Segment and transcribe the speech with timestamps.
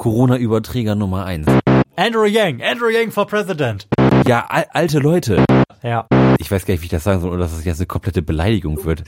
[0.00, 1.46] Corona-Überträger Nummer eins.
[1.94, 3.86] Andrew Yang, Andrew Yang for President.
[4.26, 5.44] Ja, al alte Leute.
[5.82, 6.06] Ja.
[6.38, 8.22] Ich weiß gar nicht, wie ich das sagen soll, oder dass es jetzt eine komplette
[8.22, 9.04] Beleidigung wird.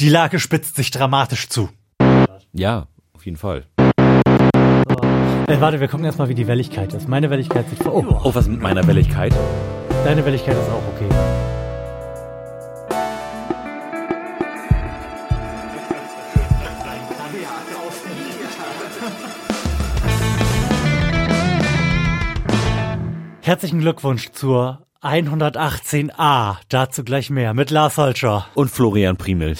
[0.00, 1.68] Die Lage spitzt sich dramatisch zu.
[2.52, 3.66] Ja, auf jeden Fall.
[3.78, 7.08] Äh, warte, wir gucken erstmal, wie die Welligkeit ist.
[7.08, 7.94] Meine Welligkeit sieht vor.
[7.94, 9.32] Oh, Oh, was mit meiner Welligkeit?
[10.04, 11.08] deine Welligkeit ist auch okay.
[23.48, 26.58] Herzlichen Glückwunsch zur 118a.
[26.68, 28.46] Dazu gleich mehr mit Lars Holscher.
[28.52, 29.56] Und Florian Primel.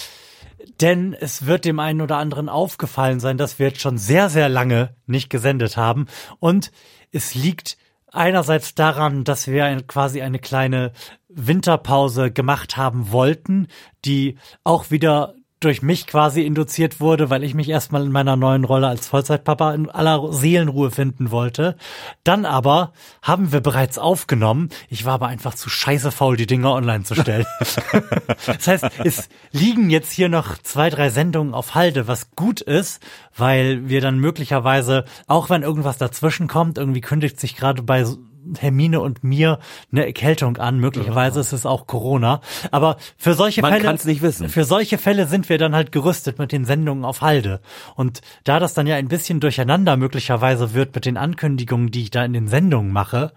[0.79, 4.47] Denn es wird dem einen oder anderen aufgefallen sein, dass wir jetzt schon sehr, sehr
[4.47, 6.05] lange nicht gesendet haben.
[6.37, 6.71] Und
[7.11, 7.77] es liegt
[8.11, 10.91] einerseits daran, dass wir quasi eine kleine
[11.27, 13.69] Winterpause gemacht haben wollten,
[14.05, 18.63] die auch wieder durch mich quasi induziert wurde, weil ich mich erstmal in meiner neuen
[18.63, 21.75] Rolle als Vollzeitpapa in aller Seelenruhe finden wollte.
[22.23, 24.69] Dann aber haben wir bereits aufgenommen.
[24.89, 27.45] Ich war aber einfach zu scheiße faul, die Dinger online zu stellen.
[28.45, 33.01] das heißt, es liegen jetzt hier noch zwei, drei Sendungen auf Halde, was gut ist,
[33.35, 38.05] weil wir dann möglicherweise, auch wenn irgendwas dazwischen kommt, irgendwie kündigt sich gerade bei
[38.57, 39.59] Hermine und mir
[39.91, 40.79] eine Erkältung an.
[40.79, 42.41] Möglicherweise ist es auch Corona.
[42.71, 44.49] Aber für solche Man Fälle, kann's nicht wissen.
[44.49, 47.61] für solche Fälle sind wir dann halt gerüstet mit den Sendungen auf Halde.
[47.95, 52.11] Und da das dann ja ein bisschen durcheinander möglicherweise wird mit den Ankündigungen, die ich
[52.11, 53.31] da in den Sendungen mache,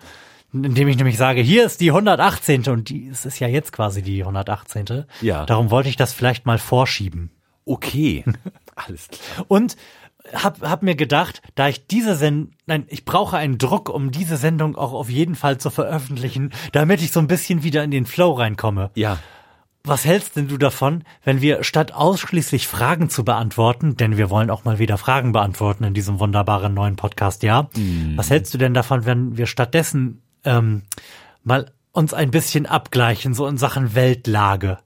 [0.53, 2.69] indem ich nämlich sage, hier ist die 118.
[2.69, 5.05] und die, es ist ja jetzt quasi die 118.
[5.21, 5.47] Ja.
[5.47, 7.31] Darum wollte ich das vielleicht mal vorschieben.
[7.65, 8.25] Okay.
[8.75, 9.47] Alles klar.
[9.49, 9.77] Und
[10.33, 14.37] hab, hab mir gedacht, da ich diese Sendung, nein, ich brauche einen Druck, um diese
[14.37, 18.07] Sendung auch auf jeden Fall zu veröffentlichen, damit ich so ein bisschen wieder in den
[18.07, 18.91] Flow reinkomme.
[18.95, 19.19] Ja.
[19.85, 24.49] Was hältst denn du davon, wenn wir statt ausschließlich Fragen zu beantworten, denn wir wollen
[24.49, 27.69] auch mal wieder Fragen beantworten in diesem wunderbaren neuen Podcast, ja?
[28.15, 30.83] Was hältst du denn davon, wenn wir stattdessen ähm,
[31.43, 34.79] mal uns ein bisschen abgleichen, so in Sachen Weltlage?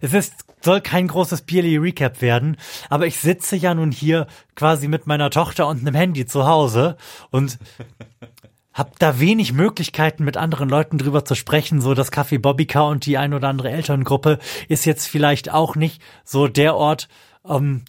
[0.00, 2.56] Es ist, soll kein großes Bierly Recap werden,
[2.90, 6.96] aber ich sitze ja nun hier quasi mit meiner Tochter und einem Handy zu Hause
[7.30, 7.58] und
[8.74, 11.80] hab da wenig Möglichkeiten, mit anderen Leuten drüber zu sprechen.
[11.80, 14.38] So das Café Bobbycar und die ein oder andere Elterngruppe
[14.68, 17.08] ist jetzt vielleicht auch nicht so der Ort,
[17.48, 17.84] ähm,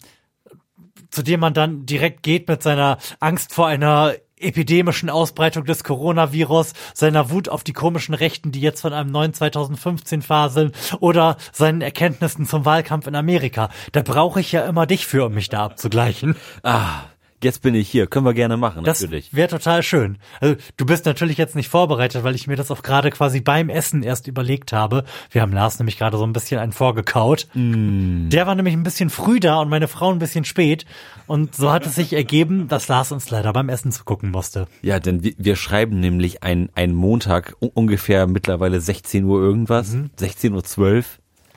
[1.10, 6.72] zu dem man dann direkt geht mit seiner Angst vor einer epidemischen Ausbreitung des Coronavirus,
[6.94, 11.80] seiner Wut auf die komischen Rechten, die jetzt von einem neuen 2015 faseln oder seinen
[11.80, 13.70] Erkenntnissen zum Wahlkampf in Amerika.
[13.92, 16.36] Da brauche ich ja immer dich für, um mich da abzugleichen.
[16.62, 17.02] Ah,
[17.42, 18.06] jetzt bin ich hier.
[18.06, 19.34] Können wir gerne machen, Das natürlich.
[19.34, 20.18] wäre total schön.
[20.40, 23.68] Also, du bist natürlich jetzt nicht vorbereitet, weil ich mir das auch gerade quasi beim
[23.68, 25.04] Essen erst überlegt habe.
[25.30, 27.46] Wir haben Lars nämlich gerade so ein bisschen einen vorgekaut.
[27.54, 28.28] Mm.
[28.28, 30.84] Der war nämlich ein bisschen früh da und meine Frau ein bisschen spät.
[31.26, 34.66] Und so hat es sich ergeben, dass Lars uns leider beim Essen zugucken musste.
[34.82, 40.96] Ja, denn wir, wir schreiben nämlich ein, ein Montag, ungefähr mittlerweile 16 Uhr irgendwas, 16.12
[40.96, 41.04] Uhr,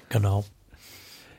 [0.10, 0.44] Genau.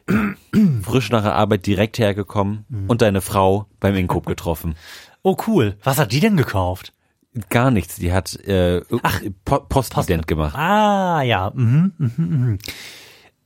[0.82, 4.74] frisch nach der Arbeit direkt hergekommen und deine Frau beim Inkop getroffen.
[5.22, 5.76] Oh cool.
[5.82, 6.92] Was hat die denn gekauft?
[7.48, 8.82] Gar nichts, die hat äh,
[9.44, 10.54] po Postident gemacht.
[10.56, 11.50] Ah ja.
[11.54, 12.58] Mhm, mhm, mhm.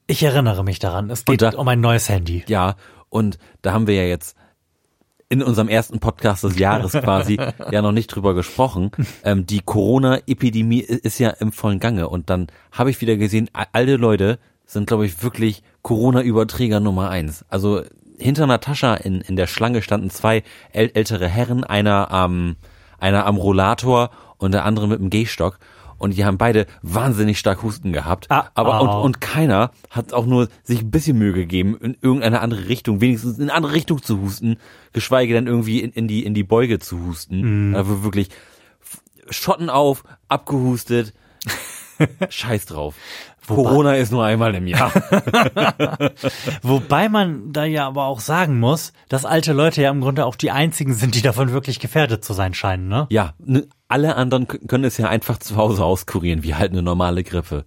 [0.09, 1.11] Ich erinnere mich daran.
[1.11, 2.45] Es geht da- um ein neues Handy.
[2.49, 2.77] Ja,
[3.09, 4.37] und da haben wir ja jetzt
[5.29, 7.39] in unserem ersten Podcast des Jahres quasi
[7.71, 8.91] ja noch nicht drüber gesprochen.
[9.25, 13.67] Ähm, die Corona-Epidemie ist ja im vollen Gange und dann habe ich wieder gesehen, a-
[13.73, 17.45] alte Leute sind, glaube ich, wirklich Corona-Überträger Nummer eins.
[17.49, 17.83] Also
[18.19, 22.57] hinter Natascha in, in der Schlange standen zwei äl ältere Herren, einer am,
[22.99, 25.59] einer am Rollator und der andere mit dem Gehstock.
[25.99, 28.27] Und die haben beide wahnsinnig stark Husten gehabt.
[28.31, 29.03] Ah, aber und, au.
[29.03, 33.39] und keiner hat auch nur sich ein bisschen Mühe gegeben, in irgendeine andere Richtung, wenigstens
[33.39, 34.59] in eine andere Richtung zu husten,
[34.93, 37.69] geschweige denn irgendwie in, in die in die Beuge zu husten.
[37.69, 37.75] Mhm.
[37.75, 38.29] Also wirklich
[39.31, 41.15] Schotten auf, abgehustet.
[42.29, 42.95] Scheiß drauf.
[43.47, 44.93] Corona ist nur einmal im Jahr.
[46.63, 50.35] Wobei man da ja aber auch sagen muss, dass alte Leute ja im Grunde auch
[50.35, 53.07] die einzigen sind, die davon wirklich gefährdet zu sein scheinen, ne?
[53.11, 57.23] ja, ne, alle anderen können es ja einfach zu Hause auskurieren, wie halt eine normale
[57.23, 57.65] Grippe.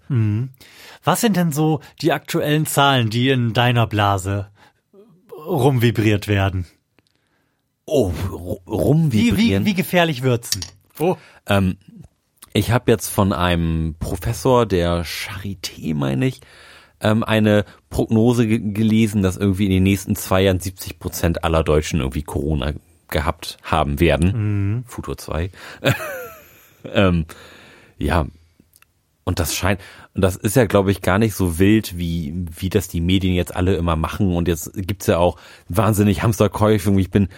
[1.04, 4.48] Was sind denn so die aktuellen Zahlen, die in deiner Blase
[5.46, 6.66] rumvibriert werden?
[7.86, 9.64] Oh, ru- Wie, rumvibrieren.
[9.66, 10.62] wie, wie gefährlich wird's denn?
[11.00, 11.16] Oh.
[11.48, 11.78] Ähm,
[12.54, 16.42] ich habe jetzt von einem Professor der Charité, meine ich,
[17.02, 21.64] ähm, eine Prognose ge gelesen, dass irgendwie in den nächsten zwei Jahren 70 Prozent aller
[21.64, 22.74] Deutschen irgendwie Corona
[23.10, 24.84] gehabt haben werden.
[24.88, 25.50] Futur 2.
[26.94, 27.26] ähm,
[27.98, 28.28] ja,
[29.24, 29.80] und das scheint,
[30.16, 33.36] und das ist ja, glaube ich, gar nicht so wild, wie, wie das die Medien
[33.36, 34.36] jetzt alle immer machen.
[34.36, 35.38] Und jetzt gibt's ja auch
[35.68, 36.92] wahnsinnig Hamsterkäufe.
[37.00, 37.30] Ich bin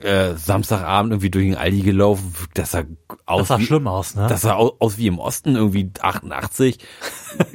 [0.00, 2.82] äh, Samstagabend irgendwie durch den Aldi gelaufen, das sah
[3.26, 4.26] aus Das sah wie, schlimm aus, ne?
[4.28, 6.78] das sah aus, aus wie im Osten, irgendwie 88.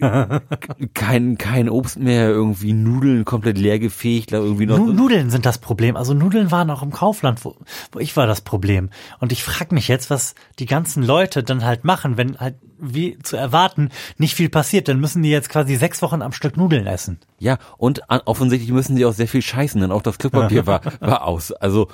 [0.94, 4.77] kein, kein Obst mehr, irgendwie Nudeln komplett leer gefegt, da irgendwie noch.
[4.77, 5.95] Nu Nudeln sind das Problem.
[5.95, 7.56] Also Nudeln waren auch im Kaufland, wo,
[7.91, 8.89] wo ich war das Problem.
[9.19, 13.19] Und ich frage mich jetzt, was die ganzen Leute dann halt machen, wenn halt, wie
[13.19, 14.88] zu erwarten, nicht viel passiert.
[14.88, 17.19] Dann müssen die jetzt quasi sechs Wochen am Stück Nudeln essen.
[17.38, 20.81] Ja, und an, offensichtlich müssen sie auch sehr viel scheißen, denn auch das Klopapier war,
[21.00, 21.51] war aus.
[21.51, 21.89] Also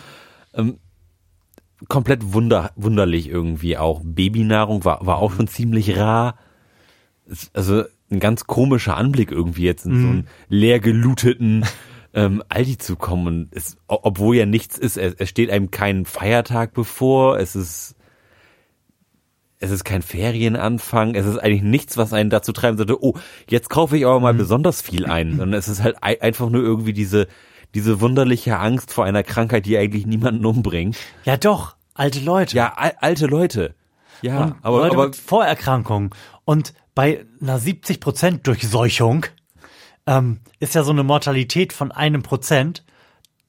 [0.55, 0.79] ähm,
[1.87, 4.01] komplett wunder, wunderlich irgendwie auch.
[4.03, 6.35] Babynahrung war, war auch schon ziemlich rar.
[7.53, 11.65] Also ein ganz komischer Anblick irgendwie jetzt in so einen leer geluteten
[12.13, 13.27] ähm, Aldi zu kommen.
[13.27, 17.95] Und es, obwohl ja nichts ist, es, es steht einem kein Feiertag bevor, es ist
[19.57, 23.15] es ist kein Ferienanfang, es ist eigentlich nichts, was einen dazu treiben sollte, oh,
[23.49, 25.31] jetzt kaufe ich aber mal besonders viel ein.
[25.37, 27.27] Sondern es ist halt ei- einfach nur irgendwie diese,
[27.73, 30.97] diese wunderliche Angst vor einer Krankheit, die eigentlich niemanden umbringt.
[31.23, 32.55] Ja doch, alte Leute.
[32.55, 33.75] Ja, al alte Leute.
[34.21, 36.11] Ja, und aber, Leute aber mit Vorerkrankungen.
[36.45, 39.25] Und bei einer 70 Prozent Durchseuchung
[40.07, 42.83] ähm, ist ja so eine Mortalität von einem Prozent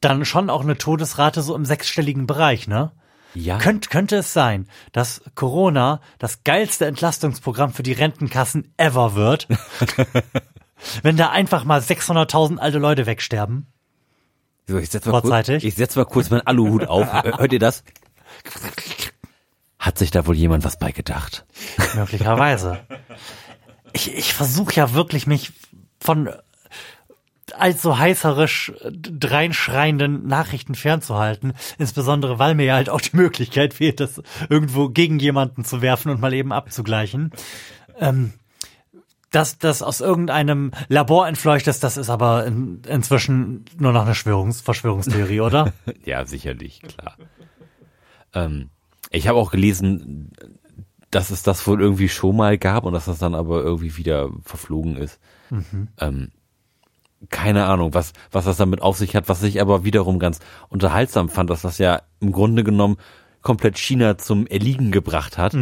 [0.00, 2.92] dann schon auch eine Todesrate so im sechsstelligen Bereich, ne?
[3.36, 9.46] ja, Könnt, könnte es sein, dass Corona das geilste Entlastungsprogramm für die Rentenkassen ever wird?
[11.02, 13.66] Wenn da einfach mal 600.000 alte Leute wegsterben?
[14.68, 15.64] So, ich setz mal kurz, vorzeitig?
[15.64, 17.12] ich setz mal kurz meinen Aluhut auf.
[17.12, 17.84] Hört ihr das?
[19.78, 21.46] Hat sich da wohl jemand was beigedacht?
[21.94, 22.80] Möglicherweise.
[23.92, 25.52] Ich, ich versuche ja wirklich mich
[26.00, 26.28] von
[27.54, 31.52] allzu heißerisch dreinschreienden Nachrichten fernzuhalten.
[31.78, 36.10] Insbesondere, weil mir ja halt auch die Möglichkeit fehlt, das irgendwo gegen jemanden zu werfen
[36.10, 37.30] und mal eben abzugleichen.
[38.00, 38.32] Ähm,
[39.36, 44.14] dass das aus irgendeinem Labor entfleucht ist, das ist aber in, inzwischen nur noch eine
[44.14, 45.74] Schwörungs Verschwörungstheorie, oder?
[46.06, 47.16] Ja, sicherlich, klar.
[48.32, 48.70] Ähm,
[49.10, 50.32] ich habe auch gelesen,
[51.10, 54.30] dass es das wohl irgendwie schon mal gab und dass das dann aber irgendwie wieder
[54.42, 55.20] verflogen ist.
[55.98, 56.30] Ähm,
[57.28, 60.40] keine Ahnung, was, was das damit auf sich hat, was ich aber wiederum ganz
[60.70, 62.96] unterhaltsam fand, dass das ja im Grunde genommen
[63.42, 65.52] komplett China zum Erliegen gebracht hat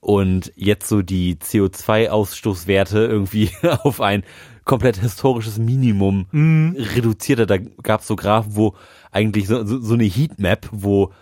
[0.00, 3.50] und jetzt so die CO2-Ausstoßwerte irgendwie
[3.82, 4.24] auf ein
[4.64, 7.50] komplett historisches Minimum reduziert hat.
[7.50, 8.74] Da gab es so Graphen, wo
[9.10, 11.12] eigentlich so, so, so eine Heatmap, wo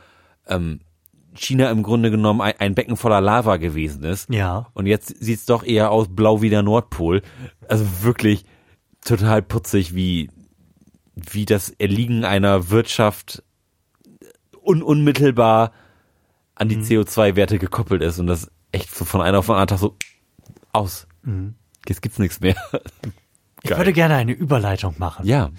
[0.46, 0.80] ähm,
[1.34, 4.28] China im Grunde genommen ein, ein Becken voller Lava gewesen ist.
[4.30, 4.66] Ja.
[4.74, 7.22] Und jetzt sieht's doch eher aus blau wie der Nordpol.
[7.68, 8.44] Also wirklich
[9.04, 10.30] total putzig, wie,
[11.14, 13.42] wie das Erliegen einer Wirtschaft
[14.62, 15.72] un unmittelbar
[16.54, 19.78] an die CO2-Werte gekoppelt ist und das echt so von einer auf den anderen Tag
[19.78, 19.96] so
[20.72, 21.06] aus.
[21.86, 22.56] Jetzt gibt's nichts mehr.
[23.64, 25.26] Ich würde gerne eine Überleitung machen.
[25.26, 25.50] Ja,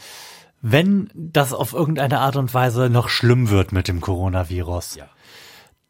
[0.62, 5.10] wenn das auf irgendeine Art und Weise noch schlimm wird mit dem Coronavirus, Ja.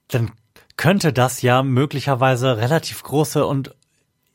[0.07, 0.31] dann
[0.75, 3.75] könnte das ja möglicherweise relativ große und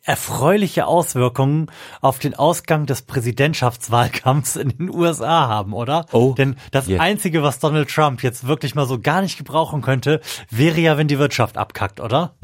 [0.04, 1.70] erfreuliche Auswirkungen
[2.00, 6.06] auf den Ausgang des Präsidentschaftswahlkampfs in den USA haben, oder?
[6.12, 7.00] Oh, Denn das jetzt.
[7.00, 10.20] Einzige, was Donald Trump jetzt wirklich mal so gar nicht gebrauchen könnte,
[10.50, 12.34] wäre ja, wenn die Wirtschaft abkackt, oder?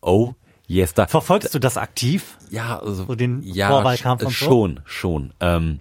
[0.00, 0.32] oh,
[0.66, 1.06] yes, da.
[1.06, 2.38] Verfolgst du das aktiv?
[2.50, 4.34] Ja, also, So den ja, Vorwahlkampf und so?
[4.34, 5.34] schon, schon.
[5.40, 5.80] Ähm,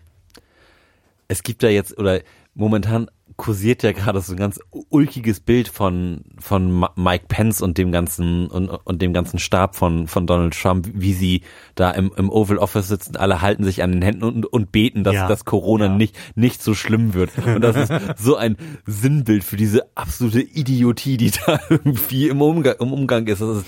[1.30, 2.20] es gibt da jetzt, oder
[2.56, 3.10] momentan
[3.40, 4.60] kursiert ja gerade so ein ganz
[4.90, 10.08] ulkiges Bild von, von Mike Pence und dem ganzen, und, und dem ganzen Stab von,
[10.08, 11.44] von Donald Trump, wie sie
[11.74, 15.06] da im, im Oval Office sitzen, alle halten sich an den Händen und, und beten,
[15.06, 15.96] dass, Ja, dass Corona ja.
[15.96, 17.32] nicht, nicht so schlimm wird.
[17.38, 22.76] Und das ist so ein Sinnbild für diese absolute Idiotie, die da irgendwie im Umgang,
[22.80, 23.42] im Umgang ist.
[23.42, 23.66] Das ist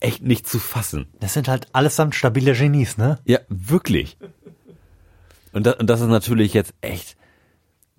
[0.00, 1.08] echt nicht zu fassen.
[1.20, 3.18] Das sind halt allesamt stabile Genies, ne?
[3.26, 4.16] Ja, wirklich.
[5.52, 7.16] Und das, und das ist natürlich jetzt echt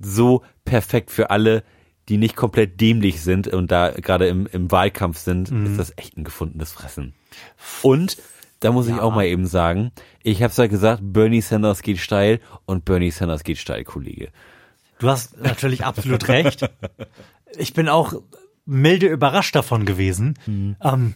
[0.05, 1.63] so perfekt für alle,
[2.09, 6.17] die nicht komplett dämlich sind und da gerade im, im Wahlkampf sind, ist das echt
[6.17, 7.13] ein gefundenes Fressen.
[7.81, 8.17] Und
[8.59, 9.91] da muss ich auch mal eben sagen,
[10.21, 14.29] ich habe ja gesagt, Bernie Sanders geht steil und Bernie Sanders geht steil, Kollege.
[14.99, 16.69] Du hast natürlich absolut recht.
[17.57, 18.13] Ich bin auch
[18.65, 20.37] milde überrascht davon gewesen.
[20.47, 21.15] Ähm,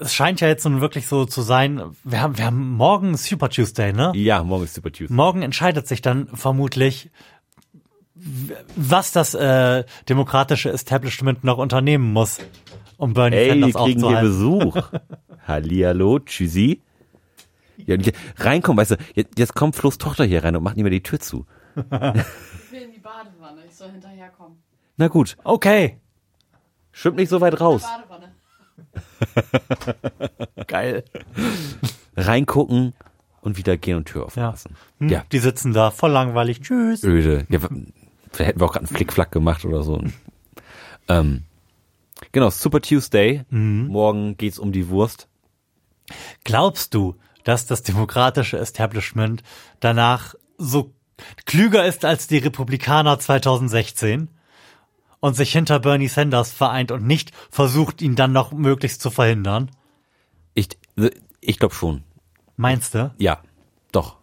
[0.00, 3.48] es scheint ja jetzt nun wirklich so zu sein, wir haben, wir haben morgen Super
[3.48, 4.12] Tuesday, ne?
[4.14, 5.14] Ja, morgen ist Super Tuesday.
[5.14, 7.10] Morgen entscheidet sich dann vermutlich,
[8.76, 12.38] was das äh, demokratische Establishment noch unternehmen muss,
[12.98, 14.20] um Bernie Ey, wir Sanders kriegen hier.
[14.20, 14.76] Besuch.
[15.46, 16.82] Hallihallo, tschüssi.
[17.86, 17.96] Ja,
[18.36, 21.02] reinkommen, weißt du, jetzt, jetzt kommt Flo's Tochter hier rein und macht nicht mehr die
[21.02, 21.46] Tür zu.
[21.76, 21.82] Ich
[22.72, 23.62] will in die Badewanne.
[23.66, 24.58] Ich soll hinterherkommen.
[24.98, 25.98] Na gut, Okay,
[26.92, 27.82] schwimmt nicht so weit raus.
[27.82, 28.34] Badewanne.
[30.66, 31.04] geil.
[32.16, 32.92] reingucken
[33.40, 34.48] und wieder gehen und Tür Ja.
[34.48, 34.76] aufpassen.
[34.98, 35.24] Hm, Ja.
[35.32, 36.60] Die sitzen da, voll langweilig.
[36.60, 37.02] Tschüss.
[37.02, 37.46] Öde.
[37.48, 37.60] Ja,
[38.32, 40.02] Vielleicht hätten wir auch gerade einen Flickflack gemacht oder so.
[41.08, 41.44] ähm,
[42.32, 43.44] genau, Super Tuesday.
[43.88, 45.28] Morgen geht's um die Wurst.
[46.44, 49.42] Glaubst du, dass das demokratische Establishment
[49.80, 50.92] danach so
[51.46, 54.28] klüger ist als die Republikaner 2016
[55.20, 59.70] und sich hinter Bernie Sanders vereint und nicht versucht, ihn dann noch möglichst zu verhindern?
[60.54, 60.68] Ich,
[61.40, 62.04] ich glaube schon.
[62.56, 63.14] Meinst du?
[63.18, 63.42] Ja,
[63.92, 64.19] doch.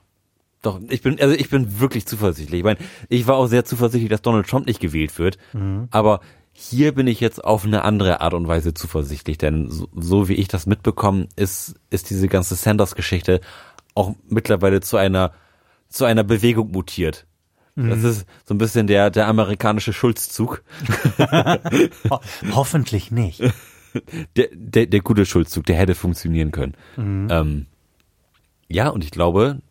[0.62, 2.60] Doch, ich bin, also ich bin wirklich zuversichtlich.
[2.60, 5.38] Ich meine, ich war auch sehr zuversichtlich, dass Donald Trump nicht gewählt wird.
[5.92, 6.22] Aber
[6.52, 10.34] hier bin ich jetzt auf eine andere Art und Weise zuversichtlich, denn so, so wie
[10.34, 13.42] ich das mitbekomme, ist, ist diese ganze Sanders-Geschichte
[13.94, 15.32] auch mittlerweile zu einer,
[15.90, 17.28] zu einer Bewegung mutiert.
[17.90, 20.64] Das ist so ein bisschen der, der amerikanische Schulzzug.
[22.10, 22.20] Ho
[22.56, 23.40] hoffentlich nicht.
[24.36, 26.74] der, der, der gute Schulzzug, der hätte funktionieren können.
[27.30, 27.66] Ähm,
[28.68, 29.62] ja, und ich glaube,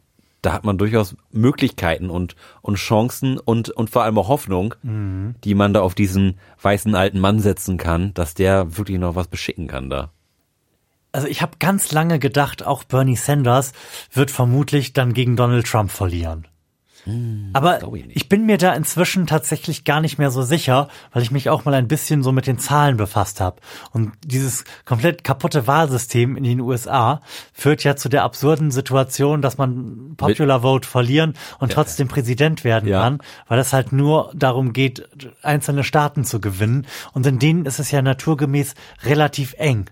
[0.47, 4.77] da hat man durchaus Möglichkeiten und, und Chancen und, und vor allem auch Hoffnung,
[5.43, 9.27] die man da auf diesen weißen alten Mann setzen kann, dass der wirklich noch was
[9.27, 10.13] beschicken kann da.
[11.11, 13.73] Also ich habe ganz lange gedacht, auch Bernie Sanders
[14.13, 16.47] wird vermutlich dann gegen Donald Trump verlieren.
[17.53, 21.23] Aber glaub ich ich bin mir da inzwischen tatsächlich gar nicht mehr so sicher, weil
[21.23, 23.61] ich mich auch mal ein bisschen so mit den Zahlen befasst habe.
[23.93, 27.21] Und dieses komplett kaputte Wahlsystem in den USA
[27.53, 32.89] führt ja zu der absurden Situation, dass man Popular Vote verlieren und trotzdem Präsident werden
[32.89, 33.03] Ja.
[33.03, 35.09] kann, weil es halt nur darum geht,
[35.43, 36.87] einzelne Staaten zu gewinnen.
[37.13, 39.87] Und in denen ist es ja naturgemäß relativ eng.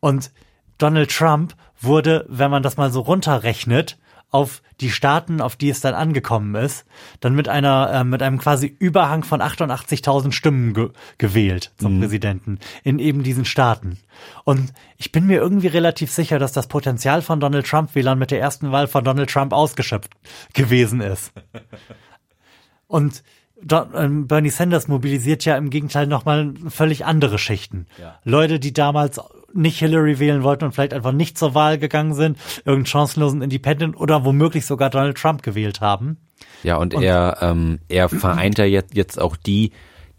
[0.00, 0.30] Und
[0.78, 3.98] Donald Trump wurde, wenn man das mal so runterrechnet,
[4.30, 6.84] auf die Staaten, auf die es dann angekommen ist,
[7.20, 12.58] dann mit einer äh, mit einem quasi Überhang von 88.000 Stimmen ge gewählt zum Präsidenten
[12.82, 13.98] in eben diesen Staaten.
[14.44, 18.30] Und ich bin mir irgendwie relativ sicher, dass das Potenzial von Donald Trump Wählern mit
[18.30, 20.12] der ersten Wahl von Donald Trump ausgeschöpft
[20.52, 21.32] gewesen ist.
[22.86, 23.22] Und
[23.94, 27.86] ähm, Bernie Sanders mobilisiert ja im Gegenteil nochmal völlig andere Schichten.
[27.98, 28.18] Ja.
[28.24, 29.20] Leute, die damals
[29.56, 33.96] nicht Hillary wählen wollten und vielleicht einfach nicht zur Wahl gegangen sind, irgendeinen chancenlosen Independent
[33.96, 36.18] oder womöglich sogar Donald Trump gewählt haben.
[36.62, 39.72] Ja, und, er, ähm, er vereint ja jetzt, jetzt auch die,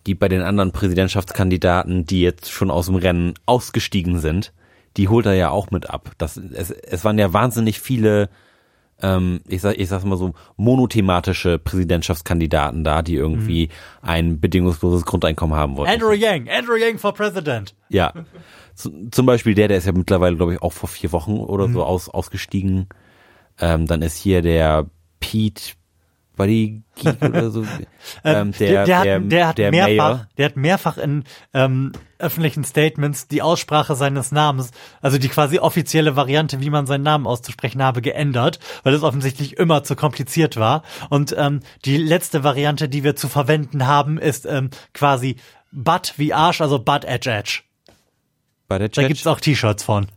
[0.06, 4.54] die bei den anderen Präsidentschaftskandidaten, die jetzt schon aus dem Rennen ausgestiegen sind,
[4.96, 6.12] die holt er ja auch mit ab.
[6.18, 8.30] Das, es, es waren ja wahnsinnig viele,
[9.02, 13.70] ähm, ich sag, ich sag's mal so, monothematische Präsidentschaftskandidaten da, die irgendwie
[14.02, 15.94] ein bedingungsloses Grundeinkommen haben wollten.
[15.94, 17.76] Andrew Yang, Andrew Yang for President.
[17.90, 18.14] Ja.
[18.78, 21.84] Zum Beispiel der, der ist ja mittlerweile, glaube ich, auch vor vier Wochen oder so
[21.84, 22.88] aus, ausgestiegen.
[23.60, 24.86] Ähm, dann ist hier der
[25.20, 25.74] Pete
[26.38, 26.84] Buddy
[27.22, 27.66] oder so.
[28.24, 30.28] ähm, der, der, der, hat, der hat der mehrfach, Mayor.
[30.38, 36.16] der hat mehrfach in ähm, öffentlichen Statements die Aussprache seines Namens, also die quasi offizielle
[36.16, 40.84] Variante, wie man seinen Namen auszusprechen habe, geändert, weil es offensichtlich immer zu kompliziert war.
[41.10, 45.38] Und ähm, die letzte Variante, die wir zu verwenden haben, ist ähm, quasi
[45.72, 47.62] Butt wie Arsch, also Butt Edge Edge.
[48.68, 49.08] Bei der Da Chat.
[49.08, 50.08] gibt's auch T-Shirts von.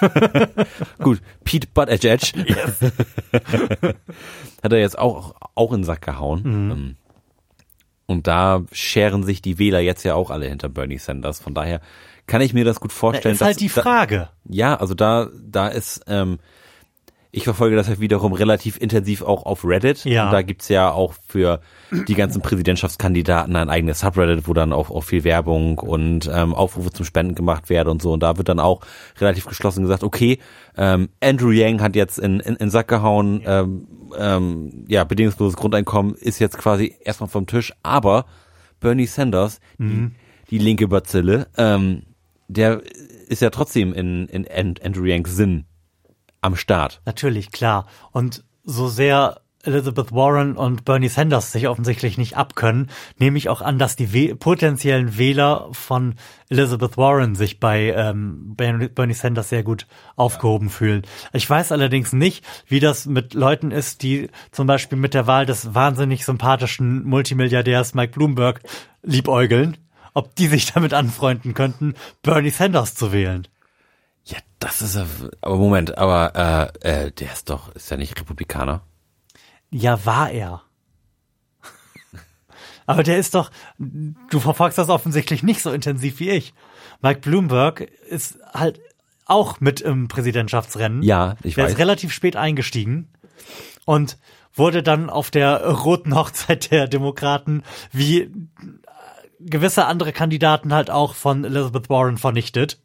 [0.98, 2.32] Gut, Pete Butt Edge Edge.
[4.62, 6.42] Hat er jetzt auch, auch in den Sack gehauen.
[6.42, 6.70] Mhm.
[6.70, 6.96] Ähm,
[8.06, 11.40] Und da scheren sich die Wähler jetzt ja auch alle hinter Bernie Sanders.
[11.40, 11.80] Von daher
[12.26, 13.34] kann ich mir das gut Da vorstellen.
[13.34, 14.28] ist halt die da- Frage.
[14.48, 16.38] Ja, also da, da ist, ähm,
[17.34, 20.04] ich verfolge das halt wiederum relativ intensiv auch auf Reddit.
[20.04, 20.26] Ja.
[20.26, 21.60] Und da gibt's ja auch für
[22.06, 26.92] die ganzen Präsidentschaftskandidaten ein eigenes Subreddit, wo dann auch, auch viel Werbung und ähm, Aufrufe
[26.92, 28.12] zum Spenden gemacht werden und so.
[28.12, 28.82] Und da wird dann auch
[29.18, 30.40] relativ geschlossen gesagt, okay,
[30.76, 36.14] ähm, Andrew Yang hat jetzt in, in, in Sack gehauen, ähm, ähm, ja, bedingungsloses Grundeinkommen
[36.14, 38.26] ist jetzt quasi erstmal vom Tisch, aber
[38.78, 40.10] Bernie Sanders, die,
[40.50, 42.02] die linke Bazille, ähm,
[42.48, 42.82] der
[43.28, 45.64] ist ja trotzdem in, in And- Andrew Yanks Sinn
[46.42, 47.00] am Start.
[47.06, 47.86] Natürlich, klar.
[48.12, 53.62] Und so sehr Elizabeth Warren und Bernie Sanders sich offensichtlich nicht abkönnen, nehme ich auch
[53.62, 56.16] an, dass die We potenziellen Wähler von
[56.48, 61.02] Elizabeth Warren sich bei ähm, Bernie Bernie Sanders sehr gut aufgehoben fühlen.
[61.32, 65.46] Ich weiß allerdings nicht, wie das mit Leuten ist, die zum Beispiel mit der Wahl
[65.46, 68.62] des wahnsinnig sympathischen Multimilliardärs Mike Bloomberg
[69.02, 69.76] liebäugeln,
[70.12, 73.46] ob die sich damit anfreunden könnten, Bernie Sanders zu wählen.
[74.24, 75.06] Ja, das ist ja,
[75.40, 78.82] aber Moment, aber äh, äh, der ist doch, ist ja nicht Republikaner.
[79.70, 80.62] Ja, war er.
[82.86, 86.52] Aber der ist doch, du verfolgst das offensichtlich nicht so intensiv wie ich.
[87.00, 88.80] Mike Bloomberg ist halt
[89.24, 91.02] auch mit im Präsidentschaftsrennen.
[91.02, 91.72] Ja, ich Der weiß.
[91.72, 93.08] ist relativ spät eingestiegen
[93.86, 94.18] und
[94.52, 97.62] wurde dann auf der roten Hochzeit der Demokraten
[97.92, 98.30] wie
[99.40, 102.78] gewisse andere Kandidaten halt auch von Elizabeth Warren vernichtet.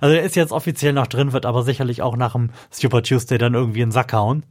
[0.00, 3.38] Also er ist jetzt offiziell noch drin, wird aber sicherlich auch nach dem Super Tuesday
[3.38, 4.44] dann irgendwie in den Sack hauen.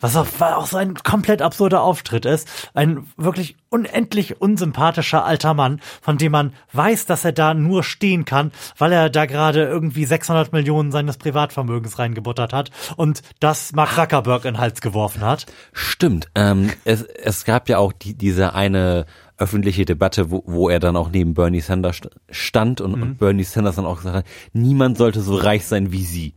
[0.00, 2.48] Was auch, auch so ein komplett absurder Auftritt ist.
[2.74, 8.24] Ein wirklich unendlich unsympathischer alter Mann, von dem man weiß, dass er da nur stehen
[8.24, 13.94] kann, weil er da gerade irgendwie 600 Millionen seines Privatvermögens reingebuttert hat und das Mark
[13.94, 15.46] Zuckerberg in den Hals geworfen hat.
[15.72, 16.28] Stimmt.
[16.34, 19.06] Ähm, es, es gab ja auch die, diese eine
[19.38, 23.44] öffentliche Debatte, wo, wo er dann auch neben Bernie Sanders st- stand und, und Bernie
[23.44, 26.34] Sanders dann auch gesagt hat, niemand sollte so reich sein wie sie.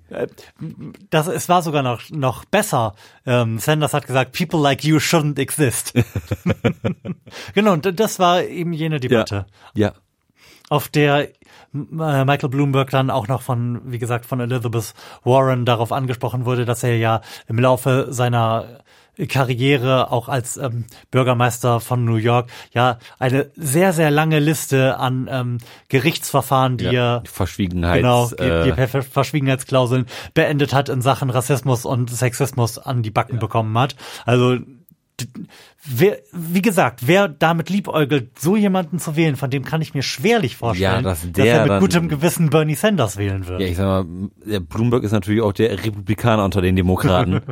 [1.10, 2.96] Das, es war sogar noch, noch besser.
[3.26, 5.94] Ähm, Sanders hat gesagt, people like you shouldn't exist.
[7.54, 9.46] genau, und das war eben jene Debatte.
[9.76, 9.94] Ja.
[10.70, 11.34] auf der äh,
[12.26, 16.84] Michael Bloomberg dann auch noch von, wie gesagt, von Elizabeth Warren darauf angesprochen wurde, dass
[16.84, 18.82] er ja im Laufe seiner
[19.28, 25.28] Karriere auch als ähm, Bürgermeister von New York ja eine sehr, sehr lange Liste an
[25.32, 25.58] ähm,
[25.90, 26.92] Gerichtsverfahren, die ja.
[27.18, 28.36] er Verschwiegenheits, genau, die,
[28.72, 33.78] die äh, Ver- Verschwiegenheitsklauseln beendet hat in Sachen Rassismus und Sexismus an die Backen bekommen
[33.78, 33.96] hat.
[34.26, 34.58] Also
[35.86, 40.02] wer, wie gesagt, wer damit liebäugelt, so jemanden zu wählen, von dem kann ich mir
[40.04, 43.60] schwerlich vorstellen, Ja, dass dass er mit dann- gutem Gewissen Bernie Sanders wählen wird.
[43.62, 47.42] ja, ich sag mal, der Bloomberg ist natürlich auch der Republikaner unter den Demokraten.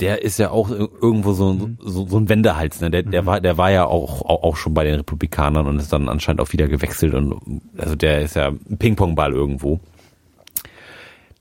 [0.00, 2.90] Der ist ja auch irgendwo so, so, so ein Wendehals, ne?
[2.90, 5.92] Der, der war, der war ja auch, auch, auch schon bei den Republikanern und ist
[5.92, 9.78] dann anscheinend auch wieder gewechselt und, also der ist ja ein Ping-Pong-Ball irgendwo.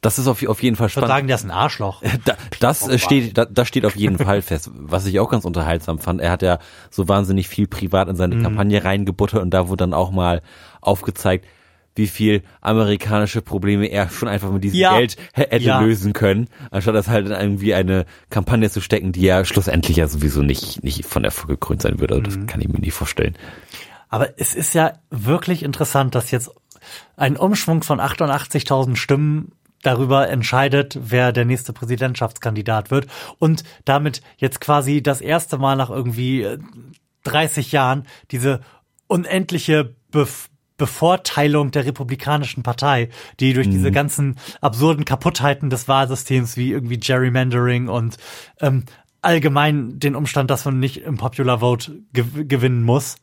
[0.02, 1.20] Das ist auf, auf jeden Fall Ich würde spannend.
[1.20, 2.02] sagen, der ist ein Arschloch.
[2.26, 4.72] Da, das steht, da, das steht auf jeden Fall fest.
[4.74, 6.58] Was ich auch ganz unterhaltsam fand, er hat ja
[6.90, 8.18] so wahnsinnig viel privat in Mhm.
[8.18, 10.42] seine Kampagne reingebuttert und da wurde dann auch mal
[10.82, 11.46] aufgezeigt,
[11.96, 14.98] wie viel amerikanische Probleme er schon einfach mit diesem Ja.
[14.98, 15.80] Geld hä- hätte Ja.
[15.82, 20.08] lösen können, anstatt das halt in irgendwie eine Kampagne zu stecken, die ja schlussendlich ja
[20.08, 22.16] sowieso nicht, nicht von Erfolg gekrönt sein würde.
[22.16, 22.46] Also Mhm.
[22.46, 23.36] Das kann ich mir nicht vorstellen.
[24.10, 26.50] Aber es ist ja wirklich interessant, dass jetzt
[27.18, 29.52] ein Umschwung von 88.000 Stimmen
[29.84, 33.08] darüber entscheidet, wer der nächste Präsidentschaftskandidat wird
[33.40, 36.58] und damit jetzt quasi das erste Mal nach irgendwie äh,
[37.24, 38.62] 30 Jahren diese
[39.08, 40.50] unendliche Bef
[40.82, 43.10] Bevorteilung der Republikanischen Partei,
[43.40, 48.18] die durch diese ganzen absurden Kaputtheiten des Wahlsystems wie irgendwie Gerrymandering und
[48.62, 48.86] ähm,
[49.22, 53.18] allgemein den Umstand, dass man nicht im Popular Vote gew gewinnen muss,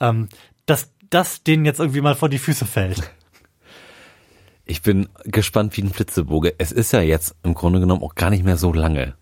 [0.00, 0.28] ähm,
[0.66, 3.12] dass das denen jetzt irgendwie mal vor die Füße fällt.
[4.64, 6.56] Ich bin gespannt wie ein Flitzeboge.
[6.58, 9.14] Es ist ja jetzt im Grunde genommen auch gar nicht mehr so lange.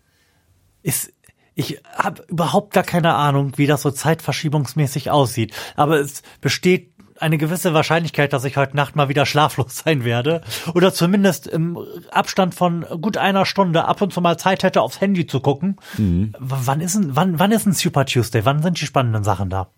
[0.83, 1.13] Ist,
[1.55, 5.55] ich habe überhaupt gar keine Ahnung, wie das so zeitverschiebungsmäßig aussieht.
[5.77, 6.92] Aber es besteht
[7.23, 10.43] eine gewisse Wahrscheinlichkeit, dass ich heute Nacht mal wieder schlaflos sein werde.
[10.75, 11.79] Oder zumindest im
[12.11, 15.77] Abstand von gut einer Stunde ab und zu mal Zeit hätte, aufs Handy zu gucken.
[15.97, 18.45] W- Wann ist ein, wann, wann ist ein Super Tuesday?
[18.45, 19.69] Wann sind die spannenden Sachen da?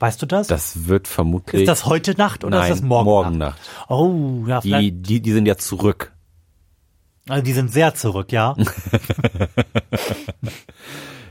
[0.00, 0.46] Weißt du das?
[0.46, 1.62] Das wird vermutlich.
[1.62, 3.58] ist das heute Nacht oder Nein, ist das morgen, morgen Nacht?
[3.58, 3.90] Nacht.
[3.90, 4.82] Oh, ja, vielleicht.
[4.84, 6.12] Die, die, die sind ja zurück.
[7.28, 8.56] Also die sind sehr zurück, ja.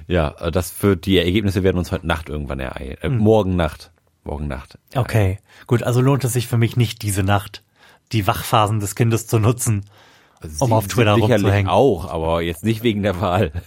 [0.07, 2.97] Ja, das wird, die Ergebnisse werden uns heute Nacht irgendwann ereilen.
[3.01, 3.91] Äh, Morgen Nacht.
[4.29, 4.77] Morgen Nacht.
[4.95, 7.63] Okay, gut, also lohnt es sich für mich nicht diese Nacht,
[8.11, 9.85] die Wachphasen des Kindes zu nutzen,
[10.41, 11.69] um Sie- auf Twitter sicherlich rumzuhängen.
[11.69, 13.51] auch, aber jetzt nicht wegen der Wahl.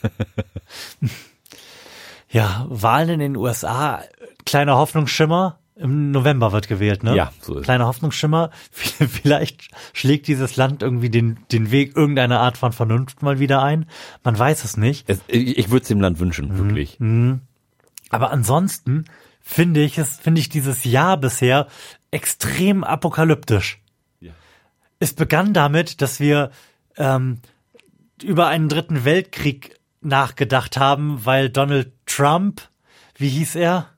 [2.31, 4.03] Ja, Wahlen in den USA,
[4.47, 5.59] kleiner Hoffnungsschimmer.
[5.77, 7.15] Im November wird gewählt, ne?
[7.17, 7.65] Ja, so ist es.
[7.65, 8.51] Kleiner Hoffnungsschimmer.
[8.71, 13.87] Vielleicht schlägt dieses Land irgendwie den, den Weg irgendeiner Art von Vernunft mal wieder ein.
[14.25, 15.09] Man weiß es nicht.
[15.11, 16.21] Es, ich würde es dem Land Mhm.
[16.21, 16.99] wünschen, wirklich.
[18.11, 19.05] Aber ansonsten
[19.43, 21.67] finde ich es, finde ich dieses Jahr bisher
[22.11, 23.81] extrem apokalyptisch.
[24.21, 24.33] Ja.
[24.99, 26.51] Es begann damit, dass wir
[26.97, 27.41] ähm,
[28.23, 32.69] über einen dritten Weltkrieg nachgedacht haben, weil Donald Trump,
[33.17, 33.89] wie hieß er?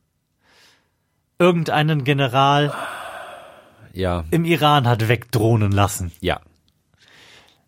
[1.38, 2.72] Irgendeinen General
[3.92, 6.12] Ja, im Iran hat wegdrohnen lassen.
[6.20, 6.40] ja.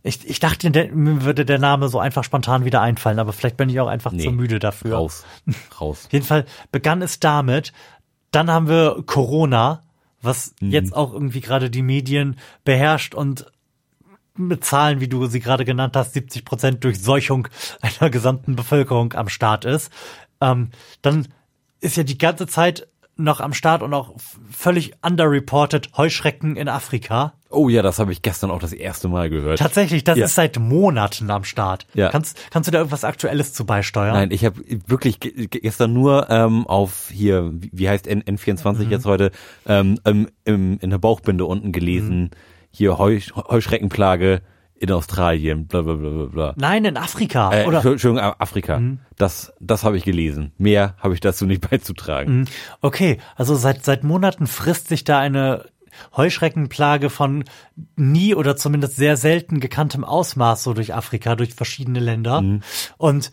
[0.06, 3.56] Ich, ich dachte, der, mir würde der Name so einfach spontan wieder einfallen, aber vielleicht
[3.56, 4.94] bin ich auch einfach Nee, zu müde dafür.
[4.96, 5.24] Raus.
[5.80, 6.06] Raus.
[6.06, 7.72] Auf jeden Fall begann es damit.
[8.30, 9.82] Dann haben wir Corona,
[10.22, 10.70] was Mhm.
[10.70, 13.46] jetzt auch irgendwie gerade die Medien beherrscht und
[14.38, 17.48] mit Zahlen, wie du sie gerade genannt hast, 70 Prozent Durchseuchung
[17.80, 19.90] einer gesamten Bevölkerung am Start ist.
[20.40, 20.70] Ähm,
[21.02, 21.26] dann
[21.80, 22.86] ist ja die ganze Zeit
[23.16, 24.14] noch am Start und auch
[24.50, 27.32] völlig underreported Heuschrecken in Afrika.
[27.48, 29.58] Oh ja, das habe ich gestern auch das erste Mal gehört.
[29.58, 30.26] Tatsächlich, das Ja.
[30.26, 31.86] ist seit Monaten am Start.
[31.94, 32.10] Ja.
[32.10, 34.12] Kannst, kannst du da irgendwas Aktuelles zu beisteuern?
[34.14, 38.84] Nein, ich habe wirklich ge- ge- gestern nur ähm, auf hier, wie heißt N N24
[38.84, 38.90] Mhm.
[38.90, 39.30] jetzt heute,
[39.66, 42.30] ähm, im, im, in der Bauchbinde unten gelesen, Mhm.
[42.70, 44.42] hier Heu, Heuschreckenplage
[44.78, 46.54] in Australien, bla bla bla bla bla.
[46.56, 47.50] Nein, in Afrika.
[47.52, 47.82] Äh, oder?
[47.82, 47.92] Mhm.
[47.92, 48.80] Entschuldigung, Afrika.
[49.16, 50.52] Das, das habe ich gelesen.
[50.58, 52.46] Mehr habe ich dazu nicht beizutragen.
[52.82, 55.64] Okay, also seit seit Monaten frisst sich da eine
[56.16, 57.44] Heuschreckenplage von
[57.96, 62.42] nie oder zumindest sehr selten gekanntem Ausmaß so durch Afrika, durch verschiedene Länder.
[62.98, 63.30] Und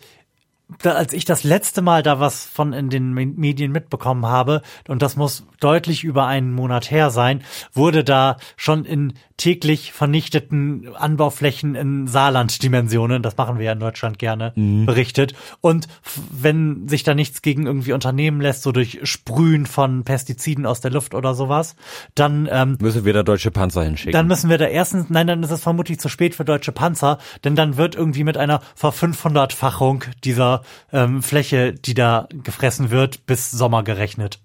[0.80, 4.62] da, als ich das letzte Mal da was von in den Me- Medien mitbekommen habe,
[4.88, 7.42] und das muss deutlich über einen Monat her sein,
[7.74, 14.18] wurde da schon in täglich vernichteten Anbauflächen in Saarland-Dimensionen, das machen wir ja in Deutschland
[14.18, 15.34] gerne, berichtet.
[15.60, 15.88] Und
[16.30, 20.92] wenn sich da nichts gegen irgendwie unternehmen lässt, so durch Sprühen von Pestiziden aus der
[20.92, 21.74] Luft oder sowas,
[22.14, 24.12] dann ähm, Müssen wir da deutsche Panzer hinschicken.
[24.12, 27.18] dann müssen wir da erstens, nein, dann ist es vermutlich zu spät für deutsche Panzer,
[27.42, 33.50] denn dann wird irgendwie mit einer Ver-500-Fachung dieser ähm, Fläche, die da gefressen wird, bis
[33.50, 34.38] Sommer gerechnet.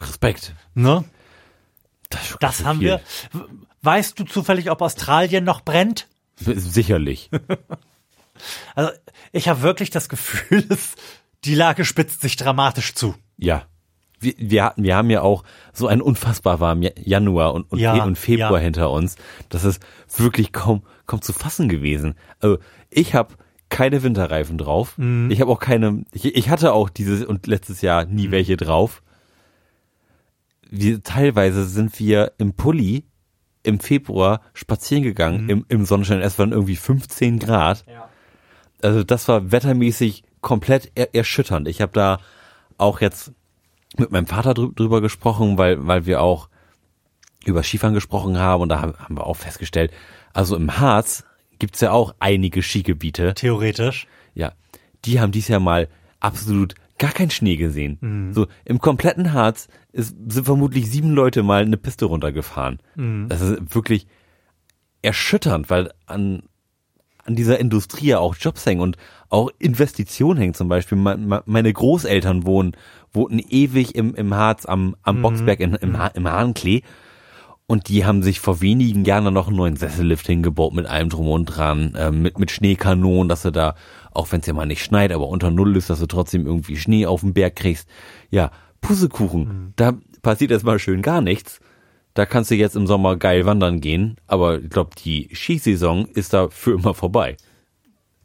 [0.00, 0.54] Respekt.
[0.74, 1.04] Ne?
[2.10, 2.88] Das, Das haben viel.
[2.88, 3.00] wir.
[3.82, 6.06] Weißt du zufällig, ob Australien noch brennt?
[6.36, 7.30] Sicherlich.
[8.74, 8.90] Also
[9.32, 10.94] ich habe wirklich das Gefühl, es-
[11.44, 13.14] die Lage spitzt sich dramatisch zu.
[13.36, 13.64] Ja.
[14.18, 17.78] Wir, wir, hatten, wir haben ja auch so einen unfassbar warmen Ja- Januar und, und,
[17.78, 18.64] Ja, und Februar ja.
[18.64, 19.16] hinter uns.
[19.48, 19.82] Das ist
[20.16, 22.14] wirklich kaum, kaum zu fassen gewesen.
[22.38, 22.58] Also
[22.90, 23.34] ich habe
[23.70, 24.96] keine Winterreifen drauf.
[24.98, 25.30] Mhm.
[25.30, 28.32] Ich habe auch keine, ich, ich hatte auch dieses und letztes Jahr nie Mhm.
[28.32, 29.02] welche drauf.
[30.70, 33.04] Wir, teilweise sind wir im Pulli
[33.62, 35.50] im Februar spazieren gegangen, Mhm.
[35.50, 36.20] im, im Sonnenschein.
[36.22, 37.84] Es waren irgendwie 15 Grad.
[38.82, 41.68] Also das war wettermäßig komplett er erschütternd.
[41.68, 42.18] Ich habe da
[42.78, 43.32] auch jetzt
[43.98, 46.48] mit meinem Vater drü drüber gesprochen, weil, weil wir auch
[47.44, 49.92] über Skifahren gesprochen haben und da haben, haben wir auch festgestellt,
[50.32, 51.24] also im Harz
[51.58, 54.06] gibt's ja auch einige Skigebiete, Theoretisch.
[54.34, 54.52] ja,
[55.04, 55.88] die haben dies Jahr mal
[56.20, 57.98] absolut gar keinen Schnee gesehen.
[58.00, 58.32] Mhm.
[58.32, 62.78] So, im kompletten Harz ist, sind vermutlich sieben Leute mal eine Piste runtergefahren.
[62.94, 63.26] Mhm.
[63.28, 64.06] Das ist wirklich
[65.02, 66.42] erschütternd, weil an,
[67.24, 68.96] an dieser Industrie ja auch Jobs hängen und
[69.28, 70.54] auch Investitionen hängen.
[70.54, 72.76] Zum Beispiel me- me- meine Großeltern wohnen,
[73.12, 76.82] wohnten ewig im, im Harz am, am Boxberg in, im, Ha- im Hahnklee.
[77.70, 81.28] Und die haben sich vor wenigen Jahren noch einen neuen Sessellift hingebaut mit allem drum
[81.28, 83.76] und dran, ähm, mit, mit Schneekanonen, dass du da,
[84.10, 86.76] auch wenn es ja mal nicht schneit, aber unter Null ist, dass du trotzdem irgendwie
[86.76, 87.88] Schnee auf den Berg kriegst.
[88.28, 91.60] Ja, Pussekuchen, da passiert erstmal schön gar nichts.
[92.14, 96.32] Da kannst du jetzt im Sommer geil wandern gehen, aber ich glaube, die Skisaison ist
[96.32, 97.36] da für immer vorbei.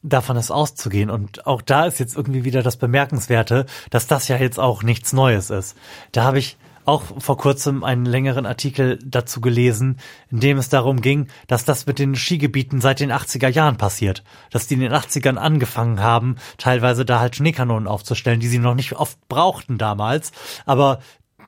[0.02, 1.12] davon ist auszugehen.
[1.12, 5.14] Und auch da ist jetzt irgendwie wieder das Bemerkenswerte, dass das ja jetzt auch nichts
[5.14, 5.78] Neues ist.
[6.14, 9.98] Da habe ich auch vor kurzem einen längeren Artikel dazu gelesen,
[10.30, 14.24] in dem es darum ging, dass das mit den Skigebieten seit den 80er Jahren passiert.
[14.52, 18.76] Dass die in den 80ern angefangen haben, teilweise da halt Schneekanonen aufzustellen, die sie noch
[18.76, 20.32] nicht oft brauchten damals.
[20.66, 21.00] Aber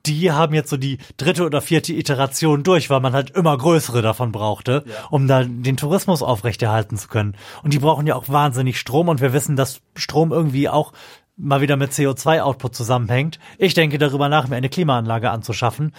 [0.06, 4.02] die haben jetzt so die dritte oder vierte Iteration durch, weil man halt immer größere
[4.02, 7.36] davon brauchte, um da den Tourismus aufrechterhalten zu können.
[7.64, 10.94] Und die brauchen ja auch wahnsinnig Strom und wir wissen, dass Strom irgendwie auch
[11.38, 13.40] mal wieder mit CO2-Output zusammenhängt.
[13.58, 15.94] Ich denke darüber nach, mir eine Klimaanlage anzuschaffen.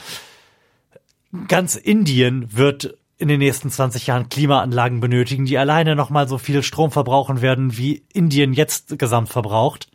[1.47, 6.63] Ganz Indien wird in den nächsten 20 Jahren Klimaanlagen benötigen, die alleine nochmal so viel
[6.63, 9.89] Strom verbrauchen werden, wie Indien jetzt gesamt verbraucht.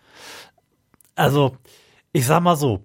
[1.16, 1.58] Also,
[2.12, 2.84] ich sag mal so,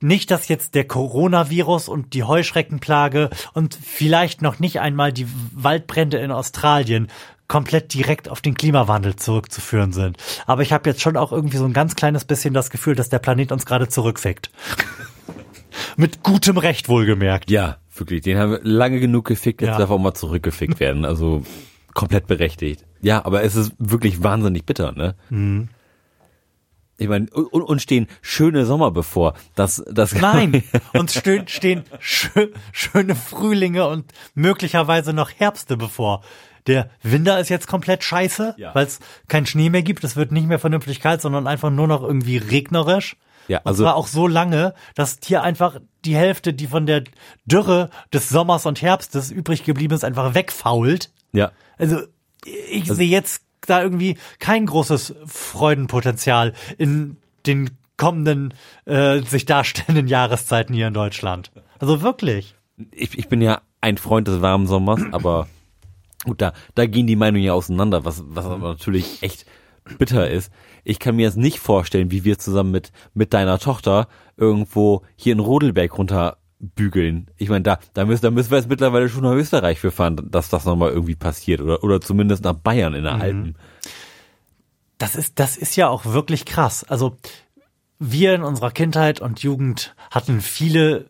[0.00, 6.18] nicht, dass jetzt der Coronavirus und die Heuschreckenplage und vielleicht noch nicht einmal die Waldbrände
[6.18, 7.08] in Australien
[7.48, 10.16] komplett direkt auf den Klimawandel zurückzuführen sind.
[10.46, 13.08] Aber ich habe jetzt schon auch irgendwie so ein ganz kleines bisschen das Gefühl, dass
[13.08, 14.50] der Planet uns gerade zurückfickt.
[15.96, 17.50] Mit gutem Recht wohlgemerkt.
[17.50, 18.22] Ja, wirklich.
[18.22, 19.78] Den haben wir lange genug gefickt, jetzt Ja.
[19.78, 21.04] darf auch mal zurückgefickt werden.
[21.04, 21.42] Also
[21.94, 22.84] komplett berechtigt.
[23.00, 25.14] Ja, aber es ist wirklich wahnsinnig bitter, ne?
[25.30, 25.68] Mhm.
[27.02, 29.34] Ich meine, und, und stehen schöne Sommer bevor.
[29.54, 30.62] Das, das Nein,
[30.94, 36.22] uns stehen, stehen schö schöne Frühlinge und möglicherweise noch Herbste bevor.
[36.66, 38.74] Der Winter ist jetzt komplett scheiße, Ja.
[38.74, 40.04] weil es keinen Schnee mehr gibt.
[40.04, 43.16] Es wird nicht mehr vernünftig kalt, sondern einfach nur noch irgendwie regnerisch.
[43.48, 47.02] Ja, und also- zwar auch so lange, dass hier einfach die Hälfte, die von der
[47.46, 51.10] Dürre des Sommers und Herbstes übrig geblieben ist, einfach wegfault.
[51.32, 52.02] ja, Also
[52.44, 60.74] ich sehe jetzt da irgendwie kein großes Freudenpotenzial in den kommenden äh, sich darstellenden Jahreszeiten
[60.74, 61.52] hier in Deutschland.
[61.78, 62.54] Also wirklich.
[62.90, 65.48] ich, ich bin ja ein Freund des warmen Sommers, aber
[66.24, 69.46] gut, da, da gehen die Meinungen ja auseinander, was, was aber natürlich echt
[69.98, 70.52] bitter ist.
[70.84, 75.32] Ich kann mir jetzt nicht vorstellen, wie wir zusammen mit, mit deiner Tochter irgendwo hier
[75.32, 75.90] in Rodelberg
[76.62, 77.26] runterbügeln.
[77.36, 80.28] Ich meine, da, da müssen, da müssen wir jetzt mittlerweile schon nach Österreich für fahren,
[80.30, 83.56] dass das nochmal irgendwie passiert oder, oder zumindest nach Bayern in der Alpen.
[84.98, 86.84] Das ist, das ist ja auch wirklich krass.
[86.84, 87.16] Also
[87.98, 91.06] wir in unserer Kindheit und Jugend hatten viele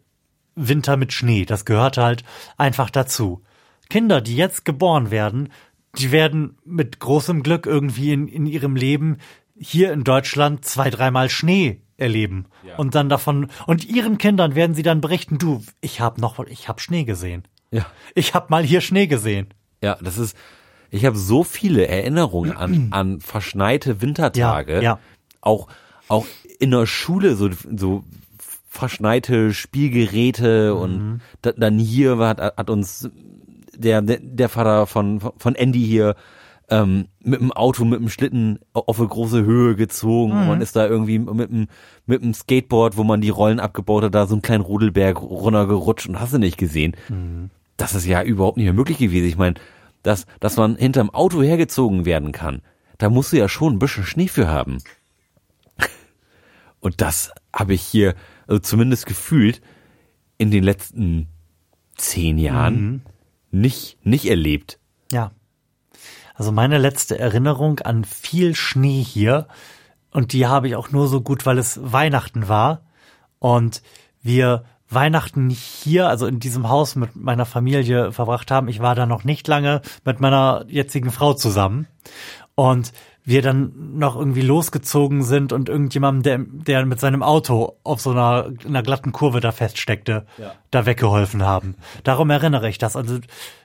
[0.54, 1.44] Winter mit Schnee.
[1.44, 2.24] Das gehörte halt
[2.56, 3.42] einfach dazu.
[3.88, 5.50] Kinder, die jetzt geboren werden,
[5.96, 9.18] die werden mit großem Glück irgendwie in, in ihrem Leben
[9.54, 12.76] hier in Deutschland zwei, dreimal Schnee erleben Ja.
[12.76, 16.68] und dann davon und ihren Kindern werden sie dann berichten, du, ich habe noch ich
[16.68, 17.44] habe Schnee gesehen.
[17.70, 17.86] Ja.
[18.14, 19.48] Ich habe mal hier Schnee gesehen.
[19.82, 20.36] Ja, das ist,
[20.90, 24.74] ich habe so viele Erinnerungen an, an verschneite Wintertage.
[24.74, 24.98] Ja, ja.
[25.40, 25.68] Auch,
[26.08, 26.26] auch
[26.60, 28.04] in der Schule so, so
[28.68, 33.08] verschneite Spielgeräte und da, dann hier hat, hat uns
[33.74, 36.14] der, der, der Vater von, von Andy hier
[36.72, 40.32] ähm, mit dem Auto, mit dem Schlitten auf eine große Höhe gezogen.
[40.32, 41.68] Man ist da irgendwie mit dem,
[42.06, 46.08] mit dem Skateboard, wo man die Rollen abgebaut hat, da so einen kleinen Rudelberg runtergerutscht
[46.08, 46.96] und hast du nicht gesehen
[47.82, 49.26] das ist ja überhaupt nicht mehr möglich gewesen.
[49.26, 49.56] Ich meine,
[50.02, 52.62] dass, dass man hinterm Auto hergezogen werden kann,
[52.98, 54.78] da musst du ja schon ein bisschen Schnee für haben.
[56.80, 58.14] Und das habe ich hier,
[58.46, 59.60] also zumindest gefühlt,
[60.38, 61.28] in den letzten
[61.96, 63.02] zehn Jahren
[63.50, 64.78] nicht, nicht erlebt.
[65.10, 65.32] Ja.
[66.34, 69.46] Also meine letzte Erinnerung an viel Schnee hier,
[70.12, 72.82] und die habe ich auch nur so gut, weil es Weihnachten war
[73.38, 73.82] und
[74.22, 78.68] wir Weihnachten hier, also in diesem Haus mit meiner Familie verbracht haben.
[78.68, 81.86] Ich war da noch nicht lange mit meiner jetzigen Frau zusammen
[82.54, 82.92] und
[83.24, 88.10] wir dann noch irgendwie losgezogen sind und irgendjemandem, der, der mit seinem Auto auf so
[88.10, 90.26] einer, einer glatten Kurve da feststeckte,
[90.70, 91.76] da weggeholfen haben.
[92.02, 92.96] Darum erinnere ich das.
[92.96, 93.18] Also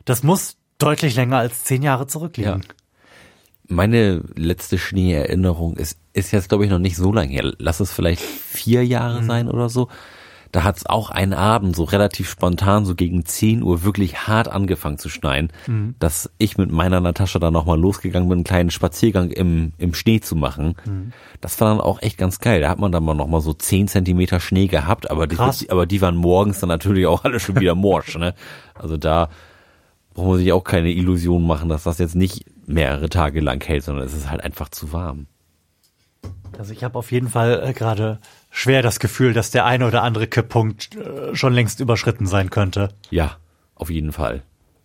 [0.05, 2.63] das muss deutlich länger als zehn Jahre zurückliegen.
[3.67, 7.53] Meine letzte Schneeerinnerung ist, ist jetzt, glaube ich, noch nicht so lange her.
[7.57, 9.89] Lass es vielleicht vier Jahre sein oder so.
[10.53, 14.47] Da hat es auch einen Abend so relativ spontan, so gegen 10 Uhr, wirklich hart
[14.47, 15.51] angefangen zu schneien,
[15.99, 20.21] dass ich mit meiner Natascha dann nochmal losgegangen bin, einen kleinen Spaziergang im, im Schnee
[20.21, 20.75] zu machen.
[21.41, 22.61] Das war dann auch echt ganz geil.
[22.61, 25.37] Da hat man dann mal nochmal so 10 Zentimeter Schnee gehabt, aber die,
[25.69, 28.17] aber die waren morgens dann natürlich auch alle schon wieder morsch.
[28.17, 28.33] Ne?
[28.73, 29.29] Also da
[30.17, 33.83] braucht man sich auch keine Illusion machen, dass das jetzt nicht mehrere Tage lang hält,
[33.83, 35.27] sondern es ist halt einfach zu warm.
[36.57, 40.01] Also ich habe auf jeden Fall äh, gerade schwer das Gefühl, dass der eine oder
[40.01, 42.95] andere Kipppunkt äh, schon längst überschritten sein könnte.
[43.11, 43.37] Ja,
[43.75, 44.41] auf jeden Fall.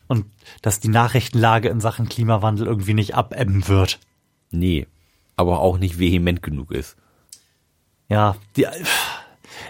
[0.07, 0.27] Und
[0.61, 4.01] dass die Nachrichtenlage in Sachen Klimawandel irgendwie nicht abebben wird.
[4.51, 4.87] Nee,
[5.37, 6.99] aber auch nicht vehement genug ist.
[8.11, 8.67] Ja, die,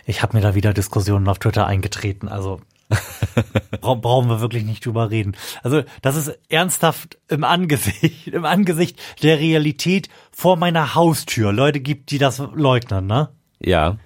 [0.07, 2.27] ich habe mir da wieder Diskussionen auf Twitter eingetreten.
[2.27, 2.61] Also
[3.81, 5.37] bra brauchen wir wirklich nicht drüber reden.
[5.63, 12.11] Also das ist ernsthaft im Angesicht, im Angesicht der Realität vor meiner Haustür Leute gibt,
[12.11, 13.07] die das leugnen.
[13.07, 13.29] Ne?
[13.61, 13.99] Ja.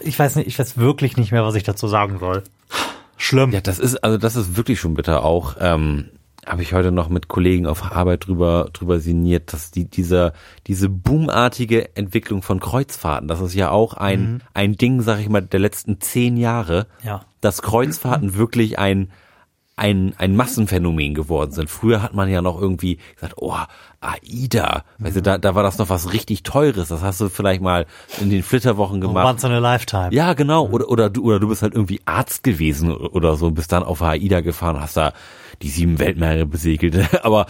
[0.00, 2.44] Ich weiß nicht, ich weiß wirklich nicht mehr, was ich dazu sagen soll.
[3.16, 3.52] Schlimm.
[3.52, 5.56] Ja, das ist, also das ist wirklich schon bitter auch.
[5.58, 6.10] Ähm,
[6.46, 10.32] habe ich heute noch mit Kollegen auf Arbeit drüber, drüber sinniert, dass die, dieser,
[10.68, 15.42] diese boomartige Entwicklung von Kreuzfahrten, das ist ja auch ein, ein Ding, sag ich mal,
[15.42, 17.22] der letzten zehn Jahre, Ja.
[17.40, 19.10] dass Kreuzfahrten wirklich ein,
[19.74, 21.68] ein, ein Massenphänomen geworden sind.
[21.68, 23.54] Früher hat man ja noch irgendwie gesagt, oh,
[24.00, 27.60] AIDA, weißt du, da, da war das noch was richtig Teures, das hast du vielleicht
[27.60, 27.86] mal
[28.20, 29.26] in den Flitterwochen gemacht.
[29.26, 30.10] Once in a lifetime.
[30.12, 30.68] Ja, genau.
[30.68, 34.00] Oder, oder du, oder du bist halt irgendwie Arzt gewesen oder so, bist dann auf
[34.00, 35.12] AIDA gefahren, hast da
[35.62, 36.96] die sieben Weltmeere besegelt.
[37.24, 37.46] Aber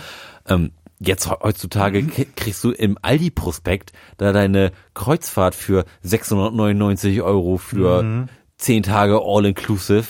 [0.48, 8.26] ähm, jetzt heutzutage k- kriegst du im Aldi-Prospekt da deine Kreuzfahrt für 699 Euro für
[8.56, 10.06] zehn Tage all-inclusive.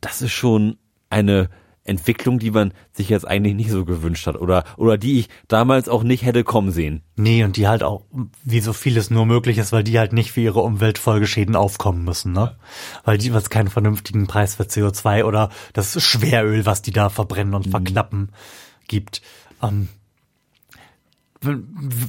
[0.00, 0.76] Das ist schon
[1.10, 1.48] eine
[1.88, 5.88] Entwicklung, die man sich jetzt eigentlich nicht so gewünscht hat oder oder die ich damals
[5.88, 7.02] auch nicht hätte kommen sehen.
[7.16, 8.02] Nee, und die halt auch,
[8.44, 12.32] wie so vieles nur möglich ist, weil die halt nicht für ihre Umweltfolgeschäden aufkommen müssen,
[12.32, 12.56] ne?
[13.04, 17.54] Weil die, was keinen vernünftigen Preis für CO2 oder das Schweröl, was die da verbrennen
[17.54, 18.30] und verknappen,
[18.86, 19.22] gibt.
[19.62, 19.88] Ähm,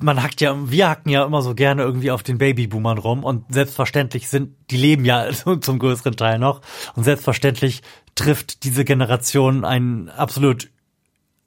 [0.02, 3.46] man hackt ja, wir hacken ja immer so gerne irgendwie auf den Babyboomern rum und
[3.54, 5.30] selbstverständlich sind, die leben ja
[5.62, 6.62] zum größeren Teil noch
[6.96, 7.82] und selbstverständlich
[8.20, 10.70] trifft diese Generation ein absolut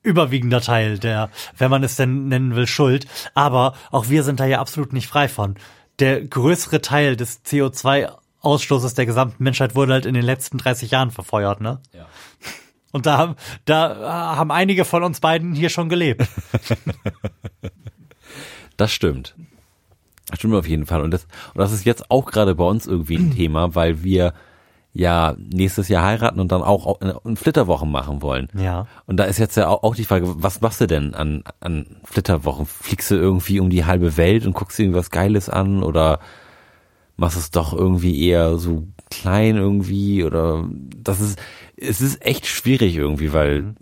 [0.02, 3.06] überwiegender Teil der, wenn man es denn nennen will, Schuld.
[3.34, 5.56] Aber auch wir sind da ja absolut nicht frei von.
[5.98, 11.10] Der größere Teil des CO2-Ausstoßes der gesamten Menschheit wurde halt in den letzten 30 Jahren
[11.10, 11.80] verfeuert, ne?
[11.92, 12.06] Ja.
[12.92, 16.26] Und da haben, da haben einige von uns beiden hier schon gelebt.
[18.78, 19.34] Das stimmt.
[20.28, 21.02] Das stimmt auf jeden Fall.
[21.02, 24.32] Und das, und das ist jetzt auch gerade bei uns irgendwie ein Thema, weil wir
[24.94, 28.48] ja nächstes Jahr heiraten und dann auch eine Flitterwochen machen wollen.
[28.54, 28.86] Ja.
[29.06, 32.66] Und da ist jetzt ja auch, die Frage, was machst du denn an, an Flitterwochen?
[32.66, 36.20] Fliegst du irgendwie um die halbe Welt und guckst dir irgendwas Geiles an oder
[37.16, 41.38] machst es doch irgendwie eher so klein irgendwie oder das ist,
[41.76, 43.74] es ist echt schwierig irgendwie, weil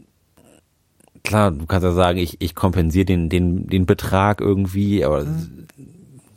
[1.24, 5.26] klar, du kannst ja sagen, ich, ich kompensiere den, den, den Betrag irgendwie, aber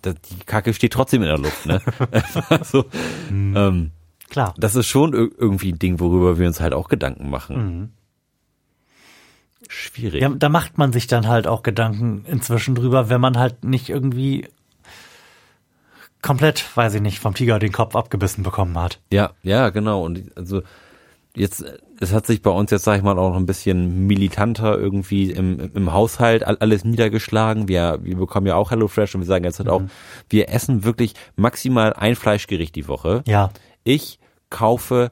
[0.01, 1.81] das, die Kacke steht trotzdem in der Luft, ne?
[2.63, 2.85] so,
[3.31, 3.91] ähm,
[4.33, 4.53] Klar.
[4.57, 7.93] das ist schon ir- irgendwie ein Ding, worüber wir uns halt auch Gedanken machen.
[9.69, 10.21] Schwierig.
[10.21, 13.89] Ja, da macht man sich dann halt auch Gedanken inzwischen drüber, wenn man halt nicht
[13.89, 14.47] irgendwie
[16.21, 18.99] komplett, weiß ich nicht, vom Tiger den Kopf abgebissen bekommen hat.
[19.11, 20.03] Ja, ja, genau.
[20.03, 20.61] Und also
[21.35, 21.63] jetzt,
[21.99, 25.31] es hat sich bei uns jetzt, sag ich mal, auch noch ein bisschen militanter irgendwie
[25.31, 27.67] im, im Haushalt all- alles niedergeschlagen.
[27.69, 29.81] Wir, wir bekommen ja auch HelloFresh und wir sagen jetzt halt auch,
[30.29, 33.23] wir essen wirklich maximal ein Fleischgericht die Woche.
[33.27, 33.49] Ja.
[33.85, 34.19] Ich
[34.53, 35.11] kaufe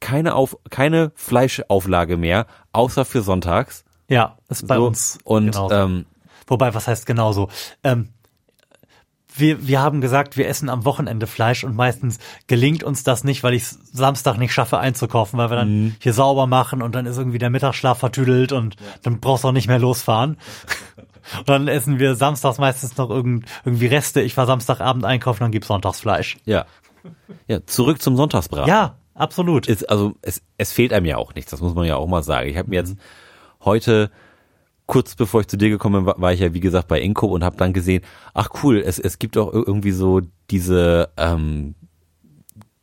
[0.00, 3.84] keine auf, keine Fleischauflage mehr, außer für sonntags.
[4.08, 4.86] Ja, ist bei So.
[4.86, 5.18] uns.
[5.24, 5.74] Und genauso.
[5.74, 6.04] ähm,
[6.46, 7.48] Wobei, was heißt genauso?
[7.82, 8.10] Ähm,
[9.36, 13.42] wir, wir haben gesagt, wir essen am Wochenende Fleisch und meistens gelingt uns das nicht,
[13.42, 17.16] weil ich Samstag nicht schaffe einzukaufen, weil wir dann hier sauber machen und dann ist
[17.16, 20.36] irgendwie der Mittagsschlaf vertüdelt und dann brauchst du auch nicht mehr losfahren.
[21.38, 24.20] und dann essen wir samstags meistens noch irgend, irgendwie Reste.
[24.20, 26.36] Ich war Samstagabend einkaufen, dann gibt's Sonntagsfleisch.
[26.44, 26.66] ja.
[27.48, 28.68] Ja, zurück zum Sonntagsbraten.
[28.68, 29.66] Ja, absolut.
[29.68, 32.22] ist, also es, es fehlt einem ja auch nichts, das muss man ja auch mal
[32.22, 32.48] sagen.
[32.48, 32.96] Ich habe mir jetzt
[33.64, 34.10] heute,
[34.86, 37.26] kurz bevor ich zu dir gekommen bin, war, war ich ja wie gesagt bei Inko
[37.26, 38.02] und habe dann gesehen,
[38.34, 41.74] ach cool, es, es gibt auch ir- irgendwie so diese ähm,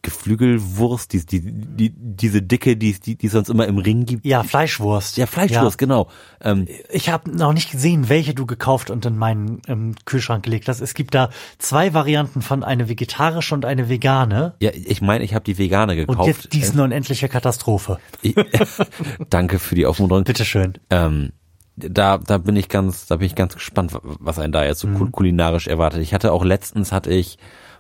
[0.01, 4.25] Geflügelwurst, die, die, die, diese dicke, die, die, die es sonst immer im Ring gibt.
[4.25, 5.17] Ja, Fleischwurst.
[5.17, 6.07] Ja, Fleischwurst, genau.
[6.41, 10.67] Ähm, Ich habe noch nicht gesehen, welche du gekauft und in meinen ähm, Kühlschrank gelegt
[10.67, 10.81] hast.
[10.81, 14.53] Es gibt da zwei Varianten von eine vegetarische und eine vegane.
[14.59, 16.19] ja, ich meine, ich habe die vegane gekauft.
[16.19, 17.99] Und jetzt dies eine unendliche Katastrophe.
[18.21, 18.35] Ich,
[19.29, 20.23] danke für die Aufmunterung.
[20.23, 20.73] Bitteschön.
[20.89, 21.31] Ähm,
[21.75, 24.87] da, da bin ich ganz, da bin ich ganz gespannt, was einen da jetzt so
[24.87, 26.01] kul- kulinarisch erwartet.
[26.01, 27.37] Ich hatte auch letztens hatte ich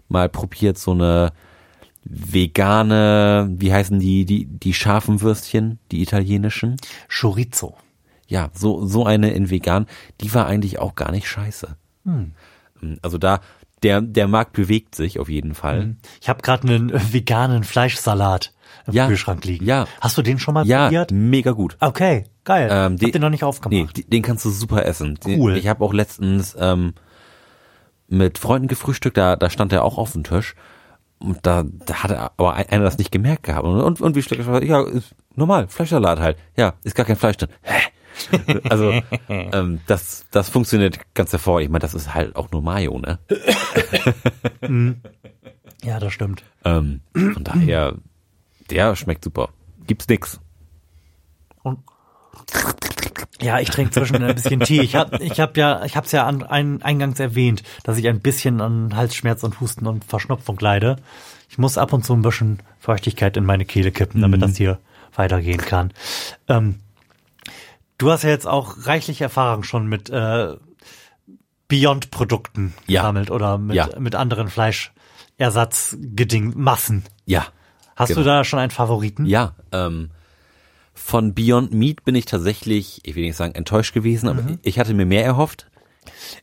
[0.07, 1.31] mal probiert so eine
[2.03, 6.75] vegane, wie heißen die, die, die scharfen Würstchen, die italienischen.
[7.09, 7.75] Chorizo.
[8.27, 9.87] Ja, so, so eine in vegan,
[10.21, 11.75] die war eigentlich auch gar nicht scheiße.
[13.01, 13.41] Also da,
[13.83, 15.95] der, der Markt bewegt sich auf jeden Fall.
[16.21, 18.53] Ich habe gerade einen äh, veganen Fleischsalat
[18.87, 19.65] im Ja, Kühlschrank liegen.
[19.65, 19.85] ja.
[19.99, 21.11] Hast du den schon mal Ja, probiert?
[21.11, 21.75] mega gut.
[21.79, 22.69] Okay, geil.
[22.71, 23.97] Ähm, Hab den noch nicht Nee, aufgemacht.
[23.97, 25.15] die- den kannst du super essen.
[25.25, 25.57] Den- Cool.
[25.57, 26.93] Ich habe auch letztens ähm,
[28.07, 30.55] mit Freunden gefrühstückt, da, da stand er auch auf dem Tisch.
[31.21, 33.65] Und da, da hatte aber ein- einer das nicht gemerkt gehabt.
[33.65, 34.63] Und, und, und wie schlägt er?
[34.63, 36.37] Ja, ist normal, Fleischsalat halt.
[36.57, 37.49] Ja, ist gar kein Fleisch drin.
[37.61, 37.79] Hä?
[38.69, 38.91] Also,
[39.29, 41.61] ähm, das, das funktioniert ganz hervor.
[41.61, 43.19] Ich meine, das ist halt auch nur Mayo, ne?
[45.83, 46.43] ja, das stimmt.
[46.65, 47.95] Ähm, von daher,
[48.69, 49.49] der schmeckt super.
[49.87, 50.39] Gibt's nix.
[51.63, 51.79] Und
[53.41, 54.81] ja, ich trinke zwischen ein bisschen Tee.
[54.81, 58.07] Ich habe ich hab ja, ich habe es ja an, ein, eingangs erwähnt, dass ich
[58.07, 60.97] ein bisschen an Halsschmerz und Husten und Verschnupfung leide.
[61.49, 64.79] Ich muss ab und zu ein bisschen Feuchtigkeit in meine Kehle kippen, damit das hier
[65.15, 65.91] weitergehen kann.
[66.47, 66.79] Ähm,
[67.97, 70.55] du hast ja jetzt auch reichlich Erfahrung schon mit äh,
[71.67, 73.01] Beyond-Produkten Ja.
[73.01, 73.89] gesammelt oder mit, Ja.
[73.99, 77.03] mit anderen Fleischersatzgeding, Massen.
[77.25, 77.47] Ja.
[77.95, 78.21] Hast Genau.
[78.21, 79.25] du da schon einen Favoriten?
[79.25, 80.11] Ja, ähm,
[81.03, 84.93] von Beyond Meat bin ich tatsächlich, ich will nicht sagen enttäuscht gewesen, aber ich hatte
[84.93, 85.67] mir mehr erhofft.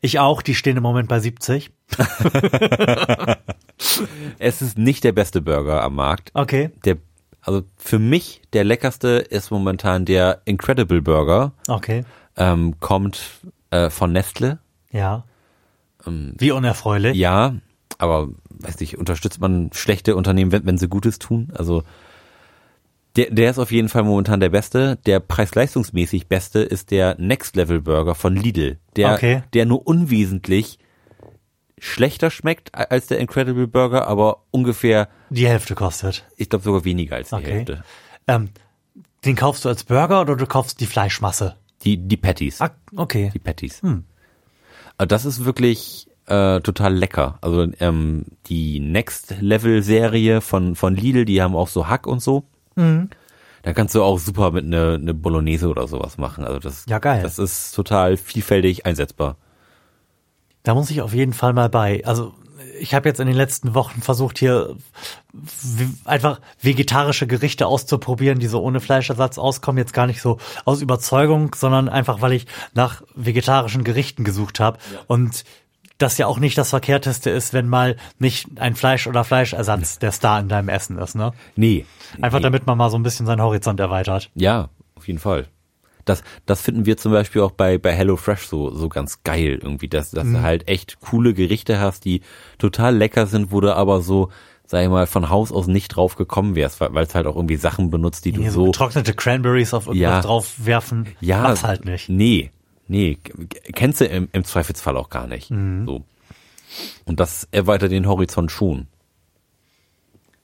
[0.01, 1.71] Ich auch, die stehen im Moment bei 70.
[4.39, 6.31] Es ist nicht der beste Burger am Markt.
[6.35, 6.97] Okay, Der,
[7.41, 11.53] also für mich der leckerste ist momentan der Incredible Burger.
[11.69, 12.05] okay.
[12.37, 13.21] Ähm, kommt
[13.71, 14.59] äh, von Nestle.
[14.93, 15.25] Ja.
[16.05, 17.17] Wie unerfreulich.
[17.17, 17.57] Ja,
[17.99, 21.49] aber weiß nicht, unterstützt man schlechte Unternehmen, wenn, wenn sie Gutes tun?
[21.55, 21.83] Also
[23.19, 24.97] der, der ist auf jeden Fall momentan der beste.
[25.05, 28.79] Der preis-leistungsmäßig beste ist der Next Level Burger von Lidl.
[28.97, 29.43] Der, Okay.
[29.53, 30.79] der nur unwesentlich
[31.81, 36.27] schlechter schmeckt als der Incredible Burger, aber ungefähr, Die Hälfte kostet.
[36.37, 37.51] ich glaube sogar weniger als die Okay.
[37.53, 37.85] Hälfte.
[38.27, 38.49] Ähm,
[39.25, 41.57] den kaufst du als Burger oder du kaufst die Fleischmasse?
[41.83, 42.61] Die, die Patties.
[42.61, 43.31] Ah, okay.
[43.35, 43.83] Die Patties.
[43.83, 44.05] Hm.
[44.97, 47.39] Aber das ist wirklich äh, total lecker.
[47.41, 52.21] Also ähm, die Next Level Serie von von Lidl, die haben auch so Hack und
[52.21, 52.45] so.
[52.79, 53.11] Mhm.
[53.63, 56.45] Da kannst du auch super mit eine eine Bolognese oder sowas machen.
[56.45, 57.23] Also das Ja, geil.
[57.23, 59.37] Das ist total vielfältig einsetzbar.
[60.63, 62.03] Da muss ich auf jeden Fall mal bei.
[62.05, 62.35] Also
[62.81, 64.77] ich habe jetzt in den letzten Wochen versucht, hier
[66.05, 69.79] einfach vegetarische Gerichte auszuprobieren, die so ohne Fleischersatz auskommen.
[69.79, 74.79] Jetzt gar nicht so aus Überzeugung, sondern einfach, weil ich nach vegetarischen Gerichten gesucht habe.
[75.07, 75.45] Und
[75.99, 80.13] das ja auch nicht das Verkehrteste ist, wenn mal nicht ein Fleisch- oder Fleischersatz der
[80.13, 81.15] Star in deinem Essen ist.
[81.17, 81.33] Ne?
[81.57, 81.85] Nee.
[82.21, 82.45] Einfach nee.
[82.45, 84.31] damit man mal so ein bisschen seinen Horizont erweitert.
[84.35, 85.47] Ja, auf jeden Fall.
[86.05, 89.89] Das, das finden wir zum Beispiel auch bei, bei HelloFresh so, so ganz geil irgendwie,
[89.89, 90.35] dass, dass Mhm.
[90.35, 92.23] du halt echt coole Gerichte hast, die
[92.59, 94.31] total lecker sind, wo du aber so,
[94.65, 97.57] sag ich mal, von Haus aus nicht drauf gekommen wärst, weil es halt auch irgendwie
[97.57, 100.21] Sachen benutzt, die du Hier so getrocknete Cranberries auf irgendwas Ja.
[100.23, 102.09] draufwerfen, ja, mach's halt nicht.
[102.09, 102.53] Nee,
[102.89, 103.19] nee,
[103.73, 105.51] kennst du im, im Zweifelsfall auch gar nicht.
[105.51, 105.87] Mhm.
[105.87, 106.05] So.
[107.05, 108.89] Und das erweitert den Horizont schon.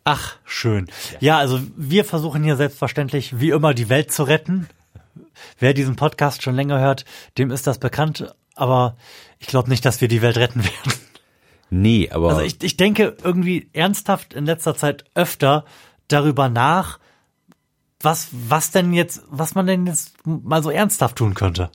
[0.04, 0.86] Ach, schön.
[1.20, 4.68] Ja, also wir versuchen hier selbstverständlich wie immer die Welt zu retten.
[5.58, 7.04] Wer diesen Podcast schon länger hört,
[7.38, 8.96] dem ist das bekannt, aber
[9.38, 10.92] ich glaube nicht, dass wir die Welt retten werden.
[11.70, 15.64] Nee, aber Also ich, ich denke irgendwie ernsthaft in letzter Zeit öfter
[16.08, 16.98] darüber nach,
[18.00, 21.70] was, was denn jetzt, was man denn jetzt mal so ernsthaft tun könnte.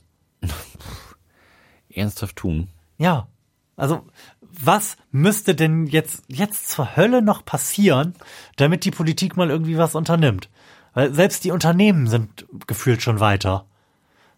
[1.90, 2.68] Ernsthaft tun.
[2.98, 3.28] Ja.
[3.76, 4.04] Also,
[4.40, 8.14] was müsste denn jetzt, jetzt zur Hölle noch passieren,
[8.56, 10.50] damit die Politik mal irgendwie was unternimmt?
[10.92, 13.64] Weil selbst die Unternehmen sind gefühlt schon weiter.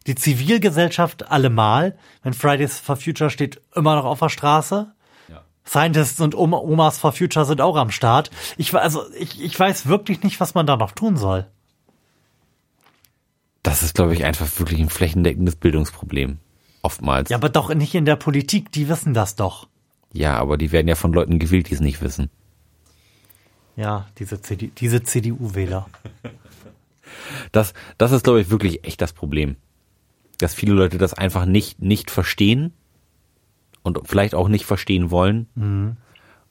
[0.07, 4.92] Die Zivilgesellschaft allemal, wenn Fridays for Future steht immer noch auf der Straße.
[5.28, 5.42] Ja.
[5.66, 8.30] Scientists und Oma, Omas for Future sind auch am Start.
[8.57, 11.46] Ich, also, ich, ich weiß wirklich nicht, was man da noch tun soll.
[13.73, 16.37] Das ist, glaube ich, einfach wirklich ein flächendeckendes Bildungsproblem.
[16.83, 17.31] Oftmals.
[17.31, 19.66] Ja, aber doch nicht in der Politik, die wissen das doch.
[20.12, 22.29] ja, aber die werden ja von Leuten gewählt, die es nicht wissen.
[23.75, 25.89] Ja, diese, CD, diese CDU-Wähler.
[27.51, 29.57] Das, das ist, glaube ich, wirklich echt das Problem.
[30.37, 32.75] Dass viele Leute das einfach nicht, nicht verstehen
[33.83, 35.47] und vielleicht auch nicht verstehen wollen.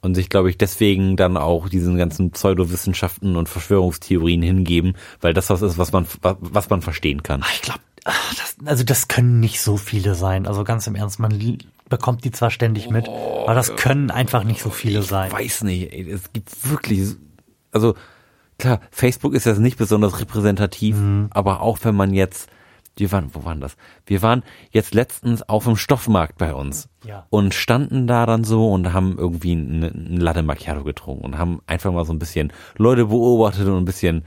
[0.01, 5.51] Und sich, glaube ich, deswegen dann auch diesen ganzen Pseudowissenschaften und Verschwörungstheorien hingeben, weil das
[5.51, 7.43] was ist, was man, was man verstehen kann.
[7.53, 10.47] Ich glaube, das, also das können nicht so viele sein.
[10.47, 14.63] Also ganz im Ernst, man bekommt die zwar ständig mit, aber das können einfach nicht
[14.63, 15.31] so viele sein.
[15.31, 17.15] weiß nicht, es gibt wirklich,
[17.71, 17.95] also
[18.57, 20.95] klar, Facebook ist jetzt nicht besonders repräsentativ,
[21.31, 22.49] aber auch wenn man jetzt,
[22.97, 23.77] wir waren, wo waren das?
[24.05, 27.25] Wir waren jetzt letztens auf dem Stoffmarkt bei uns Ja.
[27.29, 31.61] und standen da dann so und haben irgendwie ein, ein Latte Macchiato getrunken und haben
[31.67, 34.23] einfach mal so ein bisschen Leute beobachtet und ein bisschen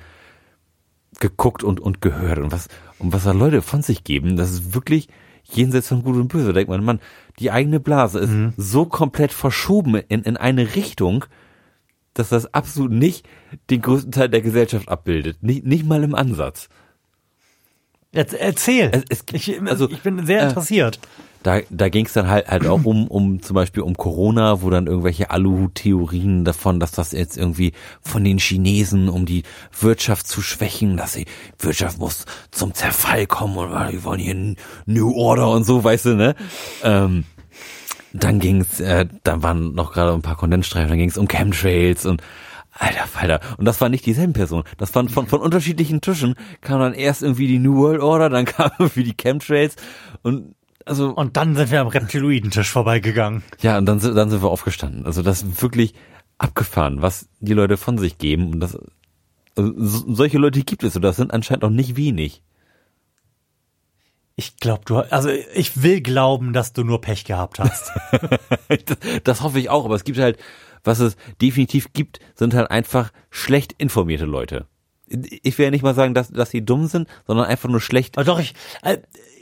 [1.21, 4.75] geguckt und, und gehört und was, und was da Leute von sich geben, das ist
[4.75, 5.09] wirklich
[5.45, 6.47] jenseits von Gut und Böse.
[6.49, 7.01] Da denkt man, Mann,
[7.39, 11.27] die eigene Blase ist so komplett verschoben in, in eine Richtung,
[12.15, 13.27] dass das absolut nicht
[13.71, 15.43] den größten Teil der Gesellschaft abbildet.
[15.43, 16.69] Nicht, nicht mal im Ansatz.
[18.15, 18.91] Jetzt erzähl.
[18.93, 20.99] Es- es ich, also, ich bin sehr äh, interessiert.
[21.43, 24.71] Da, da ging es dann halt halt auch um, um zum Beispiel um Corona, wo
[24.71, 29.43] dann irgendwelche Aluhut-Theorien davon, dass das jetzt irgendwie von den Chinesen, um die
[29.79, 31.27] Wirtschaft zu schwächen, dass die
[31.59, 34.55] Wirtschaft muss zum Zerfall kommen und äh, die wollen hier
[34.87, 36.35] New Order und so, weißt du, ne?
[36.83, 37.25] Ähm,
[38.15, 42.23] dann ging's, äh, dann waren noch gerade ein paar Kondensstreifen, dann ging's um Chemtrails und
[42.77, 43.41] Alter Falter.
[43.57, 44.65] Und das war nicht dieselben Personen.
[44.79, 48.45] Das waren von, von unterschiedlichen Tischen, kam dann erst irgendwie die New World Order, dann
[48.47, 49.77] kam irgendwie die Chemtrails
[50.23, 50.55] und
[50.87, 53.43] also Und dann sind wir am Reptiloidentisch vorbeigegangen.
[53.63, 55.07] ja, und dann, sind- dann sind wir aufgestanden.
[55.07, 55.95] Also das ist wirklich
[56.37, 58.53] abgefahren, was die Leute von sich geben.
[58.53, 58.77] Und das,
[59.57, 62.43] also so, solche Leute gibt es und das sind anscheinend auch nicht wenig.
[64.37, 67.93] Ich glaube, du, also ich will glauben, dass du nur Pech gehabt hast.
[68.69, 70.39] das, das hoffe ich auch, aber es gibt halt,
[70.85, 74.67] was es definitiv gibt, sind halt einfach schlecht informierte Leute.
[75.07, 78.17] Ich will ja nicht mal sagen, dass, dass sie dumm sind, sondern einfach nur schlecht.
[78.17, 78.99] Aber doch, ich, äh,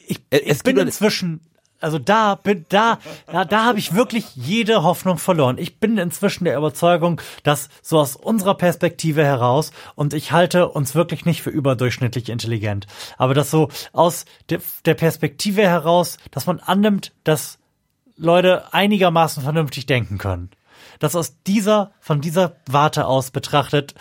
[0.07, 1.40] ich, Es ich bin inzwischen,
[1.80, 5.59] also da bin, da, da, da habe ich wirklich jede Hoffnung verloren.
[5.59, 10.95] Ich bin inzwischen der Überzeugung, dass so aus unserer Perspektive heraus, und ich halte uns
[10.95, 12.86] wirklich nicht für überdurchschnittlich intelligent,
[13.18, 17.59] aber dass so aus der, der Perspektive heraus, dass man annimmt, dass
[18.16, 20.51] Leute einigermaßen vernünftig denken können.
[21.03, 23.95] Dass aus dieser, von dieser Warte aus betrachtet,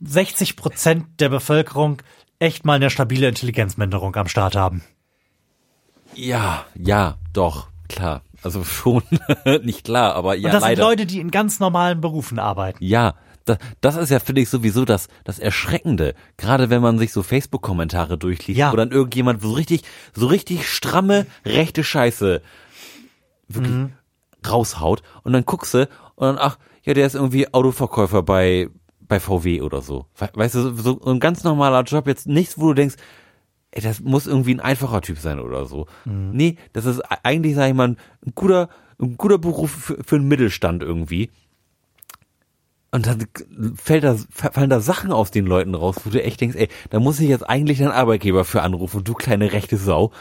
[0.00, 2.00] 60 Prozent der Bevölkerung
[2.38, 4.84] echt mal eine stabile Intelligenzminderung am Start haben.
[6.14, 8.22] Ja, ja, doch, klar.
[8.42, 9.02] Also schon,
[9.62, 10.76] nicht klar, aber ja, Und das leider.
[10.82, 12.78] sind Leute, die in ganz normalen Berufen arbeiten.
[12.80, 16.14] Ja, das, das ist ja, finde ich, sowieso das, das Erschreckende.
[16.36, 18.70] Gerade wenn man sich so Facebook-Kommentare durchliest, Ja.
[18.72, 19.82] wo dann irgendjemand so richtig,
[20.14, 22.40] so richtig stramme, rechte Scheiße
[23.48, 23.92] wirklich Mhm.
[24.46, 28.68] raushaut und dann guckst du und dann, ach, ja, der ist irgendwie Autoverkäufer bei,
[29.00, 30.06] bei VW oder so.
[30.18, 32.96] We- Weißt du, so, so ein ganz normaler Job, jetzt nichts, wo du denkst,
[33.70, 35.86] ey, das muss irgendwie ein einfacher Typ sein oder so.
[36.04, 36.30] Mhm.
[36.32, 37.96] Nee, das ist e- eigentlich, sag ich mal, ein
[38.34, 38.68] guter,
[39.00, 41.30] ein guter Beruf für, für den Mittelstand irgendwie.
[42.96, 43.26] Und dann
[43.76, 46.98] fällt da, fallen da Sachen aus den Leuten raus, wo du echt denkst, ey, da
[46.98, 50.12] muss ich jetzt eigentlich deinen Arbeitgeber für anrufen, du kleine rechte Sau.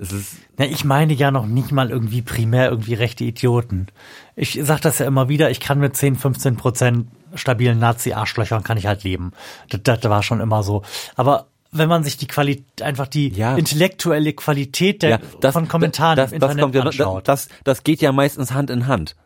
[0.00, 3.88] Es ist, Ja, ich meine ja noch nicht mal irgendwie primär irgendwie rechte Idioten.
[4.36, 8.78] Ich sag das ja immer wieder, ich kann mit 10, 15 Prozent stabilen Nazi-Arschlöchern kann
[8.78, 9.32] ich halt leben.
[9.68, 10.82] Das, das war schon immer so.
[11.16, 13.56] Aber wenn man sich die Qualität, einfach die Ja.
[13.56, 17.26] intellektuelle Qualität der, ja, das, von Kommentaren das, im das Internet kommt ja, anschaut.
[17.28, 19.16] das, das geht ja meistens Hand in Hand.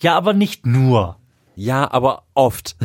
[0.00, 1.16] ja, aber nicht nur.
[1.60, 2.76] Ja, aber oft.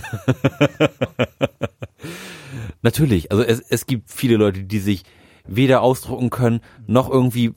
[2.82, 5.04] Natürlich, also es, es gibt viele Leute, die sich
[5.46, 7.54] weder ausdrucken können, noch irgendwie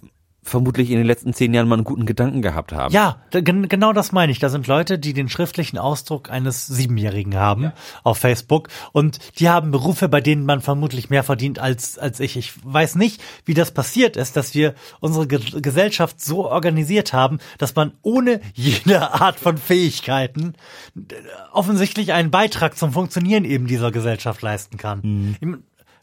[0.47, 2.95] vermutlich in den letzten zehn Jahren mal einen guten Gedanken gehabt haben.
[2.95, 4.39] Ja, genau das meine ich.
[4.39, 7.73] Da sind Leute, die den schriftlichen Ausdruck eines Siebenjährigen haben
[8.05, 12.37] auf Facebook und die haben Berufe, bei denen man vermutlich mehr verdient als, als ich.
[12.37, 17.39] Ich weiß nicht, wie das passiert ist, dass wir unsere Ge Gesellschaft so organisiert haben,
[17.59, 20.55] dass man ohne jede Art von Fähigkeiten
[20.97, 21.15] äh,
[21.53, 25.37] offensichtlich einen Beitrag zum Funktionieren eben dieser Gesellschaft leisten kann.
[25.41, 25.49] Ich-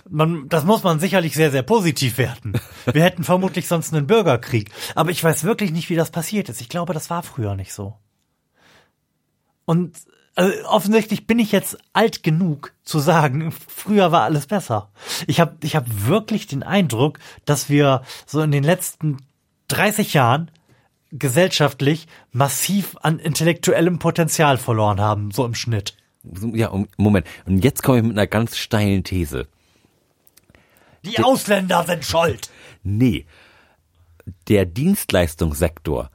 [0.10, 2.54] man, das muss man sicherlich sehr, sehr positiv werten.
[2.92, 4.72] Wir hätten vermutlich sonst einen Bürgerkrieg.
[4.96, 6.62] Aber ich weiß wirklich nicht, wie das passiert ist.
[6.62, 7.96] Ich glaube, das war früher nicht so.
[9.66, 9.96] Und
[10.36, 14.92] also, offensichtlich bin ich jetzt alt genug zu sagen, früher war alles besser.
[15.28, 19.18] Ich habe ich hab wirklich den Eindruck, dass wir so in den letzten
[19.68, 20.50] 30 Jahren
[21.12, 25.96] gesellschaftlich massiv an intellektuellem Potenzial verloren haben, so im Schnitt.
[26.24, 27.28] Ja, Moment.
[27.46, 29.48] Und jetzt komme ich mit einer ganz steilen These.
[31.06, 32.50] Die Ausländer sind schuld.
[32.84, 33.26] Nee.
[34.48, 36.10] Der Dienstleistungssektor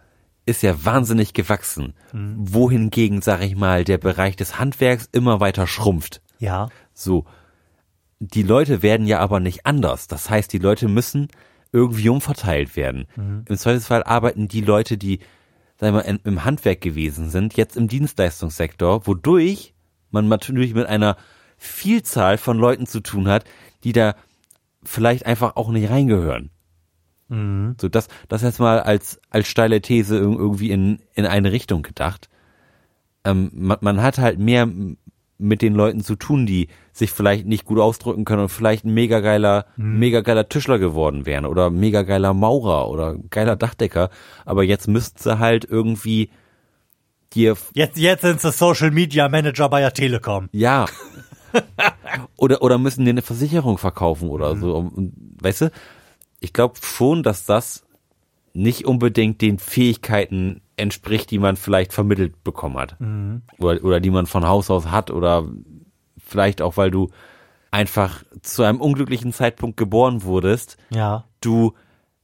[0.46, 1.94] ist ja wahnsinnig gewachsen.
[2.12, 6.22] Wohingegen, sag ich mal, der Bereich des Handwerks immer weiter schrumpft.
[6.38, 6.68] Ja.
[6.94, 7.26] So.
[8.20, 10.08] Die Leute werden ja aber nicht anders.
[10.08, 11.28] Das heißt, die Leute müssen
[11.70, 13.06] irgendwie umverteilt werden.
[13.46, 15.18] Im Zweifelsfall arbeiten die Leute, die,
[15.78, 19.74] sagen wir mal, in- im Handwerk gewesen sind, jetzt im Dienstleistungssektor, wodurch
[20.10, 21.16] man natürlich mit einer
[21.58, 23.44] Vielzahl von Leuten zu tun hat,
[23.84, 24.14] die da
[24.88, 26.50] vielleicht einfach auch nicht reingehören.
[27.30, 31.82] So, das, das jetzt mal als, als steile These irg- irgendwie in, in eine Richtung
[31.82, 32.30] gedacht.
[33.22, 34.66] Ähm, man, man hat halt mehr
[35.36, 38.94] mit den Leuten zu tun, die sich vielleicht nicht gut ausdrücken können und vielleicht ein
[38.94, 44.08] mega geiler, mega geiler Tischler geworden wären oder mega geiler Maurer oder geiler Dachdecker.
[44.46, 46.30] Aber jetzt müssten sie halt irgendwie
[47.34, 50.48] dir Jetzt, jetzt sind sie Social Media Manager bei der Telekom.
[50.52, 50.86] ja.
[52.36, 54.76] Oder, oder müssen dir eine Versicherung verkaufen oder so.
[54.76, 55.70] Und, weißt du,
[56.40, 57.84] ich glaube schon, dass das
[58.54, 62.96] nicht unbedingt den Fähigkeiten entspricht, die man vielleicht vermittelt bekommen hat.
[63.58, 65.44] Oder, oder die man von Haus aus hat oder
[66.24, 67.08] vielleicht auch, weil du
[67.70, 71.24] einfach zu einem unglücklichen Zeitpunkt geboren wurdest, Ja.
[71.40, 71.74] du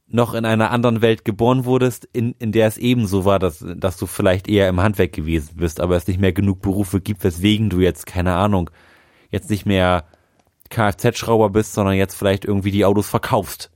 [0.07, 3.97] noch in einer anderen Welt geboren wurdest, in, in der es ebenso war, dass, dass
[3.97, 7.69] du vielleicht eher im Handwerk gewesen bist, aber es nicht mehr genug Berufe gibt, weswegen
[7.69, 8.69] du jetzt, keine Ahnung,
[9.35, 10.05] jetzt nicht mehr
[10.69, 13.69] Kfz-Schrauber bist, sondern jetzt vielleicht irgendwie die Autos verkaufst.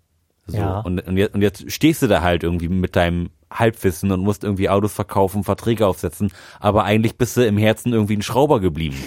[0.48, 0.58] So.
[0.58, 0.80] Ja.
[0.80, 4.44] Und, und, jetzt, und jetzt stehst du da halt irgendwie mit deinem Halbwissen und musst
[4.44, 8.98] irgendwie Autos verkaufen, Verträge aufsetzen, aber eigentlich bist du im Herzen irgendwie ein Schrauber geblieben.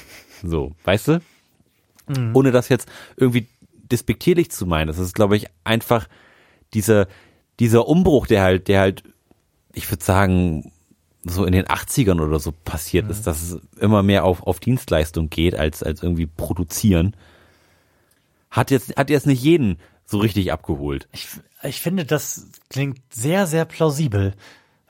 [0.44, 1.22] So, weißt du?
[2.34, 3.46] Ohne das jetzt irgendwie
[3.92, 4.88] despektierlich zu meinen.
[4.88, 6.08] Das ist, glaube ich, einfach
[6.74, 7.06] dieser,
[7.60, 9.04] dieser Umbruch, der halt, der halt,
[9.72, 10.71] ich würde sagen,
[11.24, 15.30] so in den 80ern oder so passiert ist, dass es immer mehr auf, auf Dienstleistung
[15.30, 17.16] geht, als, als irgendwie produzieren,
[18.50, 21.08] hat jetzt, hat jetzt nicht jeden so richtig abgeholt.
[21.12, 21.28] Ich,
[21.62, 24.34] ich finde, das klingt sehr, sehr plausibel.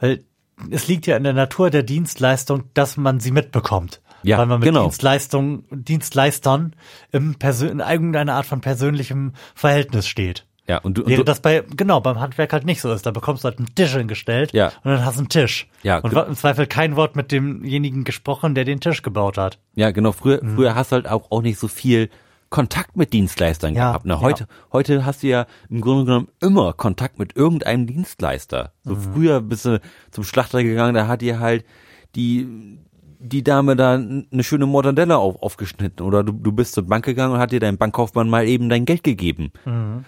[0.01, 0.25] Weil
[0.71, 4.01] es liegt ja in der Natur der Dienstleistung, dass man sie mitbekommt.
[4.23, 4.85] Ja, Weil man mit genau.
[4.85, 6.75] Dienstleistung, Dienstleistern
[7.11, 10.47] im Persön in irgendeiner Art von persönlichem Verhältnis steht.
[10.73, 13.05] Ja, und du, und Während das bei, genau, beim Handwerk halt nicht so ist.
[13.05, 14.69] Da bekommst du halt einen Tisch hingestellt Ja.
[14.83, 15.69] und dann hast du einen Tisch.
[15.83, 19.37] Ja, und ge- wa- im Zweifel kein Wort mit demjenigen gesprochen, der den Tisch gebaut
[19.37, 19.59] hat.
[19.75, 20.13] Ja, genau.
[20.13, 22.09] Früher, früher hast du halt auch, auch nicht so viel
[22.49, 24.07] Kontakt mit Dienstleistern Ja, gehabt.
[24.07, 24.21] Ne?
[24.21, 28.73] Heute, heute hast du ja im Grunde genommen immer Kontakt mit irgendeinem Dienstleister.
[28.85, 31.65] So früher bist du zum Schlachter gegangen, da hat dir halt
[32.15, 32.79] die,
[33.23, 37.35] die Dame da eine schöne Mortadella auf, aufgeschnitten oder du, du bist zur Bank gegangen
[37.35, 39.53] und hat dir dein Bankkaufmann mal eben dein Geld gegeben.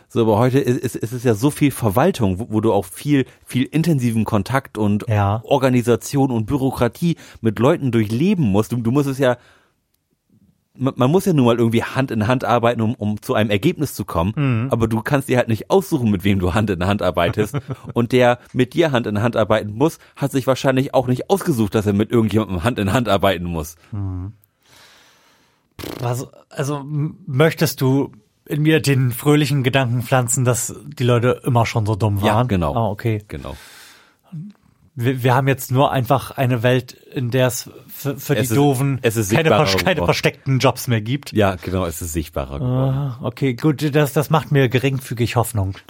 [0.08, 2.84] So, aber heute ist, ist, ist es ja so viel Verwaltung, wo, wo du auch
[2.84, 5.40] viel, viel intensiven Kontakt und Ja.
[5.44, 8.72] Organisation und Bürokratie mit Leuten durchleben musst.
[8.72, 9.36] Du, du musst es ja,
[10.76, 13.50] man, man muss ja nun mal irgendwie Hand in Hand arbeiten, um, um zu einem
[13.50, 14.68] Ergebnis zu kommen.
[14.72, 17.56] Aber du kannst dir halt nicht aussuchen, mit wem du Hand in Hand arbeitest.
[17.94, 21.74] und der mit dir Hand in Hand arbeiten muss, hat sich wahrscheinlich auch nicht ausgesucht,
[21.74, 23.76] dass er mit irgendjemandem Hand in Hand arbeiten muss.
[26.02, 28.12] Also, also m- möchtest du
[28.46, 32.26] in mir den fröhlichen Gedanken pflanzen, dass die Leute immer schon so dumm waren?
[32.26, 32.74] Ja, genau.
[32.74, 33.24] Ah, okay.
[33.28, 33.56] Genau.
[34.97, 38.53] Wir, wir haben jetzt nur einfach eine Welt, in der es für, für Es die
[38.53, 41.32] ist- Doofen keine, keine versteckten Jobs mehr gibt.
[41.32, 42.95] Ja, genau, es ist sichtbarer geworden.
[42.97, 45.76] Ah, Okay, gut, das, das macht mir geringfügig Hoffnung.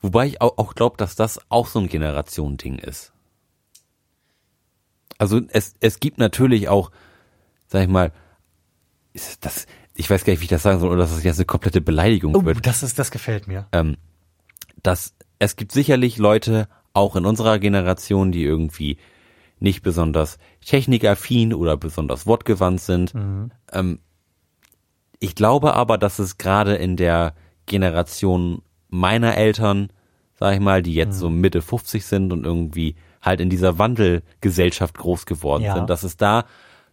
[0.00, 3.12] Wobei ich auch, auch glaube, dass das auch so ein Generationending ist.
[5.16, 6.90] Also es, es gibt natürlich auch,
[7.68, 8.12] sag ich mal,
[9.12, 11.38] ist das, ich weiß gar nicht, wie ich das sagen soll, oder dass das jetzt
[11.38, 12.66] eine komplette Beleidigung Oh, wird.
[12.66, 13.66] das ist, das gefällt mir.
[13.72, 13.96] Ähm,
[14.82, 18.98] dass es gibt sicherlich Leute, auch in unserer Generation, die irgendwie
[19.58, 23.14] nicht besonders technikaffin oder besonders wortgewandt sind.
[23.72, 23.98] Ähm,
[25.20, 27.34] ich glaube aber, dass es gerade in der
[27.66, 29.88] Generation meiner Eltern,
[30.38, 34.98] sag ich mal, die jetzt so Mitte 50 sind und irgendwie halt in dieser Wandelgesellschaft
[34.98, 35.74] groß geworden Ja.
[35.74, 36.44] sind, dass es da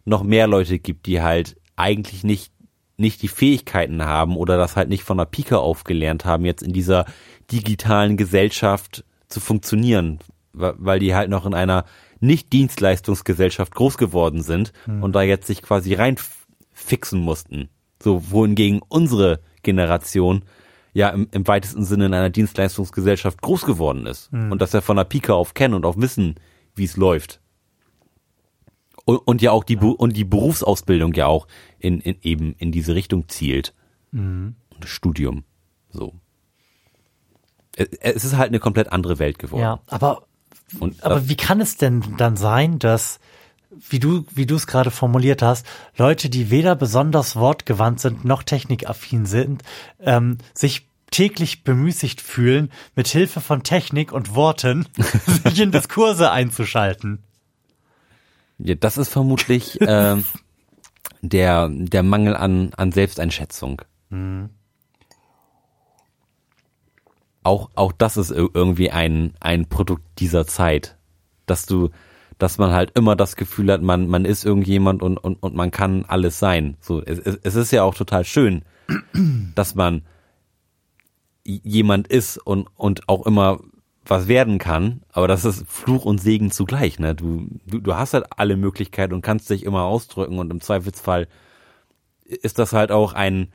[0.04, 2.51] noch mehr Leute gibt, die halt eigentlich nicht
[3.02, 6.62] nicht die Fähigkeiten haben oder das halt nicht von der Pike auf gelernt haben, jetzt
[6.62, 7.04] in dieser
[7.50, 10.20] digitalen Gesellschaft zu funktionieren,
[10.52, 11.84] weil die halt noch in einer
[12.20, 14.72] Nicht-Dienstleistungsgesellschaft groß geworden sind
[15.02, 17.68] und da jetzt sich quasi reinfixen mussten.
[18.02, 20.44] So, wohingegen unsere Generation
[20.92, 24.96] ja im, im weitesten Sinne in einer Dienstleistungsgesellschaft groß geworden ist und das ja von
[24.96, 26.36] der Pike auf kennen und auch wissen,
[26.74, 27.40] wie es läuft.
[29.04, 31.46] Und, und ja auch die Bu- und die Berufsausbildung ja auch
[31.82, 33.74] in, in eben in diese Richtung zielt.
[34.80, 35.44] Das Studium.
[35.90, 36.14] So.
[37.76, 39.62] Es, es ist halt eine komplett andere Welt geworden.
[39.62, 40.26] Ja, aber
[40.80, 43.20] Und Aber wie kann es denn dann sein, dass,
[43.88, 45.66] wie du, wie du es gerade formuliert hast,
[45.96, 49.62] Leute, die weder besonders wortgewandt sind noch technikaffin sind,
[50.00, 54.86] ähm, sich täglich bemüßigt fühlen, mit Hilfe von Technik und Worten
[55.44, 57.22] sich in Diskurse einzuschalten?
[58.58, 60.24] ja, das ist vermutlich ähm,
[61.22, 63.82] der der Mangel an an Selbsteinschätzung.
[67.44, 70.96] Auch auch das ist ir- irgendwie ein ein Produkt dieser Zeit,
[71.46, 71.90] dass du
[72.38, 75.70] dass man halt immer das Gefühl hat, man man ist irgendjemand und und und man
[75.70, 76.76] kann alles sein.
[76.80, 78.62] So es, es ist ja auch total schön,
[79.54, 80.02] dass man
[81.44, 83.60] jemand ist und und auch immer
[84.04, 87.14] was werden kann, aber das ist Fluch und Segen zugleich, ne?
[87.14, 91.28] Du, du, du hast halt alle Möglichkeiten und kannst dich immer ausdrücken und im Zweifelsfall
[92.24, 93.52] ist das halt auch ein,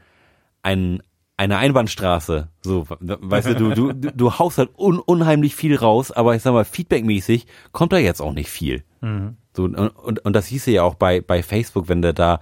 [0.63, 1.01] ein,
[1.35, 2.47] eine Einbahnstraße.
[2.61, 6.53] So, weißt du, du, du, du- haust halt un, unheimlich viel raus, aber ich sag
[6.53, 8.83] mal, feedbackmäßig kommt da jetzt auch nicht viel.
[9.55, 12.39] So, und, und, und das hieße ja auch bei, bei Facebook, wenn du da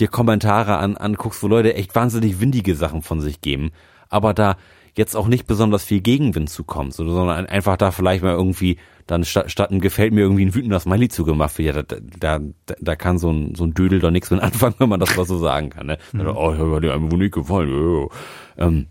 [0.00, 3.70] dir Kommentare an, anguckst, wo Leute echt wahnsinnig windige Sachen von sich geben,
[4.08, 4.56] aber da
[4.96, 9.24] jetzt auch nicht besonders viel Gegenwind zukommt, so, sondern einfach da vielleicht mal irgendwie dann
[9.24, 11.76] statt, statt ein gefällt mir irgendwie ein wütender Smiley zugemacht wird.
[11.76, 14.76] Ja, da, da, da, da kann so ein, so ein Dödel doch nichts mit anfangen,
[14.78, 15.86] wenn man das mal so sagen kann.
[15.86, 15.98] Ne?
[16.12, 16.26] Mhm.
[16.28, 18.08] Oh, ich habe dir einfach nicht gefallen.
[18.56, 18.86] Ähm,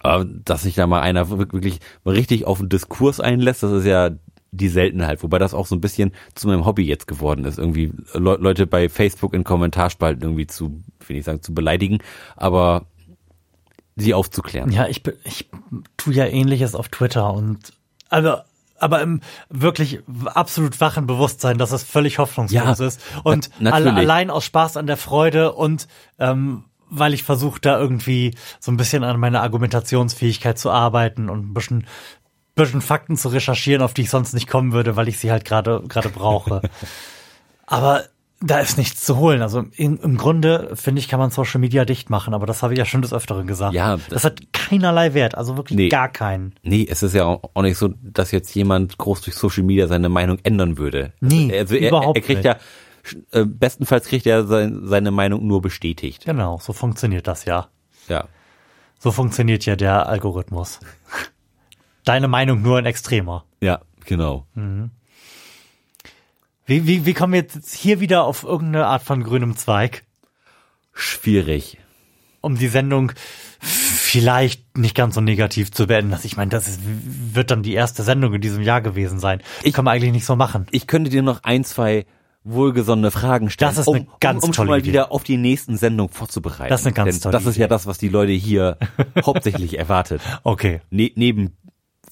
[0.00, 3.86] aber dass sich da mal einer wirklich mal richtig auf den Diskurs einlässt, das ist
[3.86, 4.10] ja
[4.52, 7.92] die Seltenheit, wobei das auch so ein bisschen zu meinem Hobby jetzt geworden ist, irgendwie
[8.14, 11.98] Le Leute bei Facebook in Kommentarspalten irgendwie zu, will ich sagen, zu beleidigen,
[12.36, 12.86] aber
[13.96, 14.70] sie aufzuklären.
[14.72, 15.50] Ja, ich, ich
[15.96, 17.72] tu ja ähnliches auf Twitter und
[18.08, 18.36] also
[18.78, 19.20] aber im
[19.50, 23.00] wirklich absolut wachen Bewusstsein, dass es völlig hoffnungslos Ja, ist.
[23.24, 25.86] Und alle, allein aus Spaß an der Freude und
[26.18, 31.50] ähm, weil ich versuche, da irgendwie so ein bisschen an meiner Argumentationsfähigkeit zu arbeiten und
[31.50, 31.86] ein bisschen,
[32.56, 35.44] bisschen Fakten zu recherchieren, auf die ich sonst nicht kommen würde, weil ich sie halt
[35.44, 36.62] gerade gerade brauche.
[37.66, 38.04] aber
[38.42, 39.42] da ist nichts zu holen.
[39.42, 42.72] Also im, im Grunde, finde ich, kann man Social Media dicht machen, aber das habe
[42.72, 43.74] ich ja schon des Öfteren gesagt.
[43.74, 45.88] Ja, das, hat keinerlei Wert, also wirklich Nee.
[45.90, 46.54] gar keinen.
[46.62, 50.08] Nee, es ist ja auch nicht so, dass jetzt jemand groß durch Social Media seine
[50.08, 51.12] Meinung ändern würde.
[51.20, 52.56] Nee, also er, überhaupt er kriegt nicht.
[53.32, 56.24] ja, äh, bestenfalls kriegt er sein, seine Meinung nur bestätigt.
[56.24, 57.68] Genau, so funktioniert das ja.
[58.08, 58.24] Ja.
[58.98, 60.80] So funktioniert ja der Algorithmus.
[62.04, 63.44] Deine Meinung nur in extremer.
[63.60, 64.46] Ja, genau.
[66.70, 70.04] Wie, wie, wie kommen wir jetzt hier wieder auf irgendeine Art von grünem Zweig,
[70.92, 71.78] Schwierig.
[72.42, 73.10] um die Sendung
[73.58, 76.12] vielleicht nicht ganz so negativ zu beenden?
[76.12, 79.42] Also ich meine, das ist, wird dann die erste Sendung in diesem Jahr gewesen sein.
[79.64, 80.66] Ich kann man eigentlich nicht so machen.
[80.70, 82.06] Ich könnte dir noch ein, zwei
[82.44, 84.88] wohlgesonnene Fragen stellen, Das ist um, eine ganz um, um schon mal Idee.
[84.90, 86.70] wieder auf die nächsten Sendung vorzubereiten.
[86.70, 87.62] Das ist eine ganz Denn tolle Das ist Idee.
[87.62, 88.78] ja das, was die Leute hier
[89.26, 90.22] hauptsächlich erwartet.
[90.44, 90.80] Okay.
[90.90, 91.56] Ne neben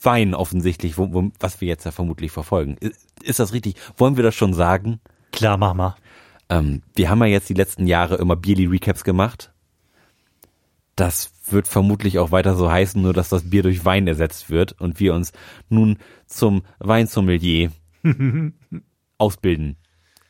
[0.03, 2.77] Wein offensichtlich, wo, wo, was wir jetzt ja vermutlich verfolgen.
[2.81, 3.77] Ist, ist das richtig?
[3.97, 5.01] Wollen wir das schon sagen?
[5.33, 5.97] Klar, mach mal.
[6.49, 9.53] Ähm, wir haben ja jetzt die letzten Jahre immer Bierly-Recaps gemacht.
[10.97, 14.73] Das wird vermutlich auch weiter so heißen, nur dass das Bier durch Wein ersetzt wird
[14.81, 15.33] und wir uns
[15.69, 17.71] nun zum Weinsommelier
[19.19, 19.77] ausbilden.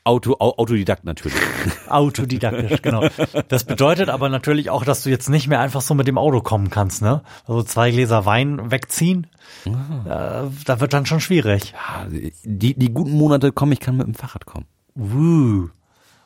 [0.09, 1.37] Auto, Au- Autodidakt natürlich.
[1.89, 3.07] Autodidaktisch, genau.
[3.49, 6.41] Das bedeutet aber natürlich auch, dass du jetzt nicht mehr einfach so mit dem Auto
[6.41, 7.23] kommen kannst, ne?
[7.47, 9.27] Also zwei Gläser Wein wegziehen,
[9.65, 9.71] äh,
[10.07, 11.73] da wird dann schon schwierig.
[11.73, 12.07] Ja,
[12.45, 14.67] Die, die guten Monate kommen, ich kann mit dem Fahrrad kommen.
[14.97, 15.69] Uh.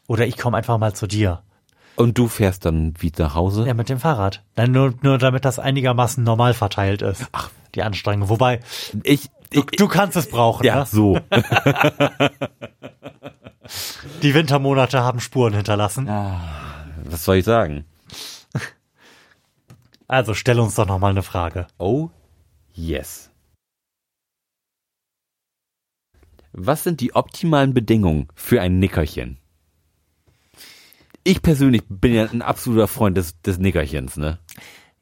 [0.07, 1.43] Oder ich komme einfach mal zu dir.
[1.97, 3.67] Und du fährst dann wieder nach Hause?
[3.67, 4.43] Ja, mit dem Fahrrad.
[4.55, 7.27] Dann nur, nur damit das einigermaßen normal verteilt ist.
[7.33, 7.51] Ach.
[7.75, 8.29] Die Anstrengung.
[8.29, 8.61] Wobei,
[9.03, 10.87] Ich, du, du kannst es brauchen, ja, ne?
[10.87, 11.19] so.
[14.23, 16.07] Die Wintermonate haben Spuren hinterlassen.
[16.07, 17.85] Was soll ich sagen?
[20.09, 21.67] Also stell uns doch noch mal eine Frage.
[21.79, 22.11] Oh,
[22.75, 23.31] yes.
[26.53, 29.39] Was sind die optimalen Bedingungen für ein Nickerchen?
[31.25, 34.39] Ich persönlich bin ja ein absoluter Freund des, des Nickerchens, ne?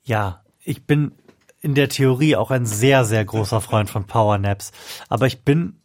[0.05, 1.13] Ja, ich bin,
[1.61, 4.73] in der Theorie auch ein sehr, sehr großer Freund von Powernaps.
[5.09, 5.81] Aber ich bin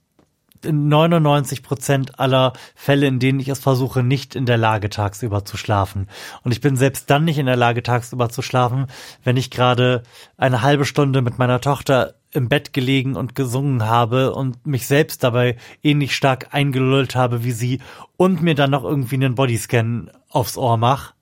[0.65, 5.45] in 99 Prozent aller Fälle, in denen ich es versuche, nicht in der Lage, tagsüber
[5.45, 6.07] zu schlafen.
[6.43, 8.87] Und ich bin selbst dann nicht in der Lage, tagsüber zu schlafen,
[9.23, 10.03] wenn ich gerade
[10.37, 15.23] eine halbe Stunde mit meiner Tochter im Bett gelegen und gesungen habe und mich selbst
[15.23, 17.79] dabei ähnlich stark eingelullt habe wie sie
[18.17, 21.14] und mir dann noch irgendwie einen Bodyscan aufs Ohr mache,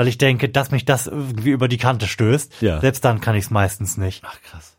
[0.00, 2.62] weil ich denke, dass mich das irgendwie über die Kante stößt.
[2.62, 2.80] Ja.
[2.80, 4.22] Selbst dann kann ich es meistens nicht.
[4.26, 4.78] Ach krass.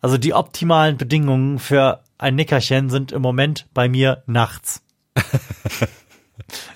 [0.00, 4.82] Also die optimalen Bedingungen für ein Nickerchen sind im Moment bei mir nachts.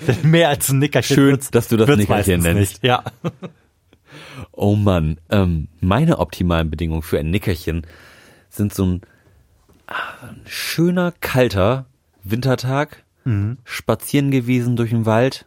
[0.06, 1.16] Denn Mehr als ein Nickerchen.
[1.16, 2.74] Schön, wird's- dass du das Nickerchen nennst.
[2.74, 2.84] Nicht.
[2.84, 3.02] Ja.
[4.52, 7.84] Oh Mann, ähm, meine optimalen Bedingungen für ein Nickerchen
[8.50, 9.00] sind so ein,
[9.88, 11.86] ah, ein schöner, kalter
[12.22, 13.02] Wintertag,
[13.64, 15.46] spazieren gewesen durch den Wald,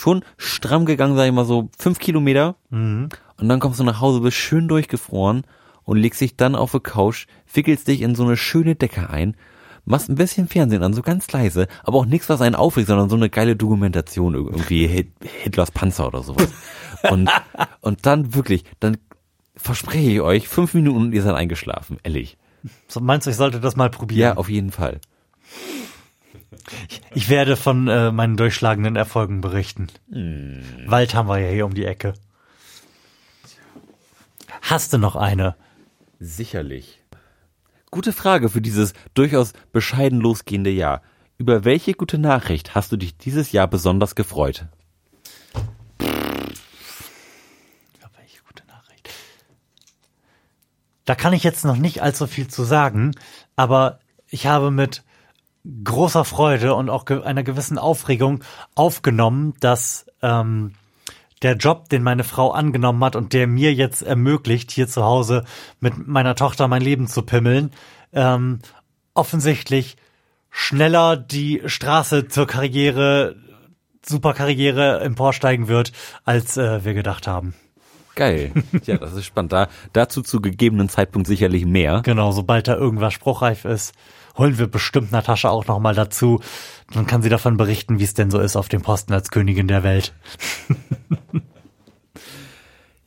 [0.00, 4.20] schon stramm gegangen, sag ich mal so fünf Kilometer und dann kommst du nach Hause,
[4.20, 5.42] bist schön durchgefroren
[5.84, 9.36] und legst dich dann auf die Couch, wickelst dich in so eine schöne Decke ein,
[9.84, 13.08] machst ein bisschen Fernsehen an, so ganz leise, aber auch nichts, was einen aufregt, sondern
[13.10, 16.48] so eine geile Dokumentation, irgendwie Hit- Hitlers Panzer oder sowas.
[17.10, 17.28] Und,
[17.80, 18.98] und dann wirklich, dann
[19.56, 22.36] verspreche ich euch, fünf Minuten und ihr seid eingeschlafen, ehrlich.
[22.88, 24.36] So meinst du, ich sollte das mal Ja, probieren?
[24.38, 25.00] auf jeden Fall.
[27.14, 29.88] Ich werde von äh, meinen durchschlagenden Erfolgen berichten.
[30.10, 30.62] Hm.
[30.86, 32.14] Wald haben wir ja hier um die Ecke.
[34.62, 35.56] Hast du noch eine?
[36.18, 37.00] Sicherlich.
[37.90, 41.02] Gute Frage für dieses durchaus bescheiden losgehende Jahr.
[41.38, 44.66] Über welche gute Nachricht hast du dich dieses Jahr besonders gefreut?
[45.98, 49.08] Ja, welche gute Nachricht.
[51.04, 53.12] Da kann ich jetzt noch nicht allzu viel zu sagen,
[53.56, 53.98] aber
[54.28, 55.02] ich habe mit
[55.84, 58.42] großer Freude und auch ge einer gewissen Aufregung
[58.74, 60.72] aufgenommen, dass ähm,
[61.42, 65.44] der Job, den meine Frau angenommen hat und der mir jetzt ermöglicht, hier zu Hause
[65.80, 67.70] mit meiner Tochter mein Leben zu pimmeln,
[68.12, 68.60] ähm,
[69.14, 69.96] offensichtlich
[70.50, 73.36] schneller die Straße zur Karriere,
[74.04, 75.92] super Karriere emporsteigen wird,
[76.24, 77.54] als äh, wir gedacht haben.
[78.16, 78.52] Geil.
[78.84, 79.52] Ja, das ist spannend.
[79.52, 82.02] Da, dazu zu gegebenen Zeitpunkt sicherlich mehr.
[82.04, 83.94] Genau, sobald da irgendwas spruchreif ist,
[84.36, 86.40] holen wir bestimmt Natascha auch noch mal dazu.
[86.92, 89.68] Dann kann sie davon berichten, wie es denn so ist auf dem Posten als Königin
[89.68, 90.14] der Welt.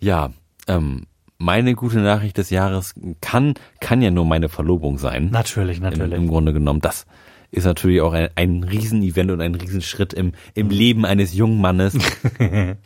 [0.04, 0.32] Ja,
[0.68, 1.06] ähm,
[1.38, 5.30] meine gute Nachricht des Jahres kann, kann ja nur meine Verlobung sein.
[5.32, 6.18] Natürlich, Im, natürlich.
[6.18, 6.82] Im Grunde genommen.
[6.82, 7.06] Das
[7.52, 11.98] ist natürlich auch ein, ein Riesenevent und ein Riesenschritt im, im Leben eines jungen Mannes.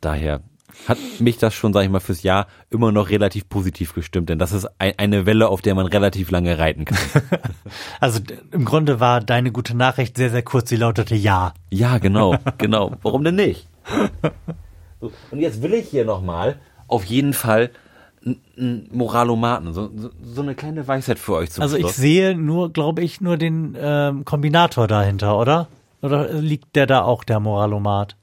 [0.00, 0.40] Daher
[0.86, 4.38] hat mich das schon, sag ich mal, fürs Jahr immer noch relativ positiv gestimmt, denn
[4.38, 6.98] das ist ein, eine Welle, auf der man relativ lange reiten kann.
[8.00, 8.20] Also
[8.52, 10.68] im Grunde war deine gute Nachricht sehr, sehr kurz.
[10.68, 11.54] Sie lautete Ja.
[11.70, 12.92] Ja, genau, genau.
[13.02, 13.68] Warum denn nicht?
[15.00, 17.70] So, und jetzt will ich hier nochmal auf jeden Fall
[18.56, 19.90] einen Moralomaten, so,
[20.22, 23.76] so, eine kleine Weisheit für euch zum Also ich sehe nur, glaube ich, nur den
[23.78, 25.68] ähm, Kombinator dahinter, oder?
[26.02, 28.16] Oder liegt der da auch, der Moralomat?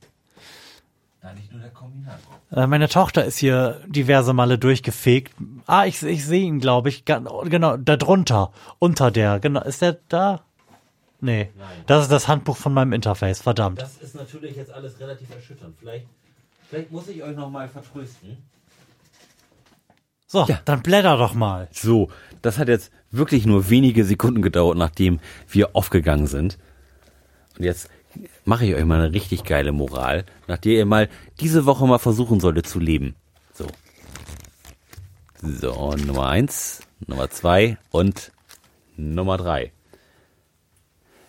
[1.22, 2.34] Nein, nicht nur der Kombinator.
[2.43, 5.34] Äh, Meine Tochter ist hier diverse Male durchgefegt.
[5.66, 7.04] Ah, ich, ich sehe ihn, glaube ich.
[7.04, 8.52] Genau, da drunter.
[8.78, 9.40] Unter der.
[9.40, 9.62] Genau.
[9.62, 10.42] Ist der da?
[11.20, 11.50] Nee.
[11.88, 13.42] Das ist das Handbuch von meinem Interface.
[13.42, 13.82] Verdammt.
[13.82, 15.76] Das ist natürlich jetzt alles relativ erschütternd.
[15.80, 16.06] Vielleicht,
[16.70, 18.38] vielleicht muss ich euch nochmal vertrösten.
[20.28, 21.68] So, dann blätter doch mal.
[21.72, 22.10] So,
[22.44, 26.60] das hat jetzt wirklich nur wenige Sekunden gedauert, nachdem wir aufgegangen sind.
[27.58, 27.90] Und jetzt
[28.46, 32.00] mache ich euch mal eine richtig geile Moral, nach der ihr mal diese Woche mal
[32.00, 33.16] versuchen solltet zu leben.
[33.54, 33.68] So.
[35.42, 38.32] So, Nummer eins, Nummer zwei und
[38.96, 39.74] Nummer drei.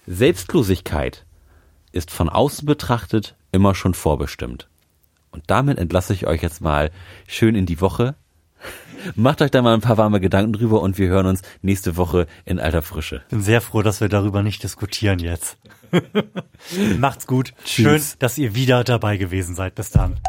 [0.06, 1.24] Selbstlosigkeit
[1.92, 4.68] ist von außen betrachtet immer schon vorbestimmt.
[5.30, 6.90] Und damit entlasse ich euch jetzt mal
[7.26, 8.14] schön in die Woche.
[9.16, 12.26] Macht euch da mal ein paar warme Gedanken drüber und wir hören uns nächste Woche
[12.44, 13.22] in alter Frische.
[13.30, 15.56] Bin sehr froh, dass wir darüber nicht diskutieren jetzt.
[16.98, 17.52] Macht's gut.
[17.64, 19.74] Schön, dass ihr wieder dabei gewesen seid.
[19.74, 20.20] Bis dann.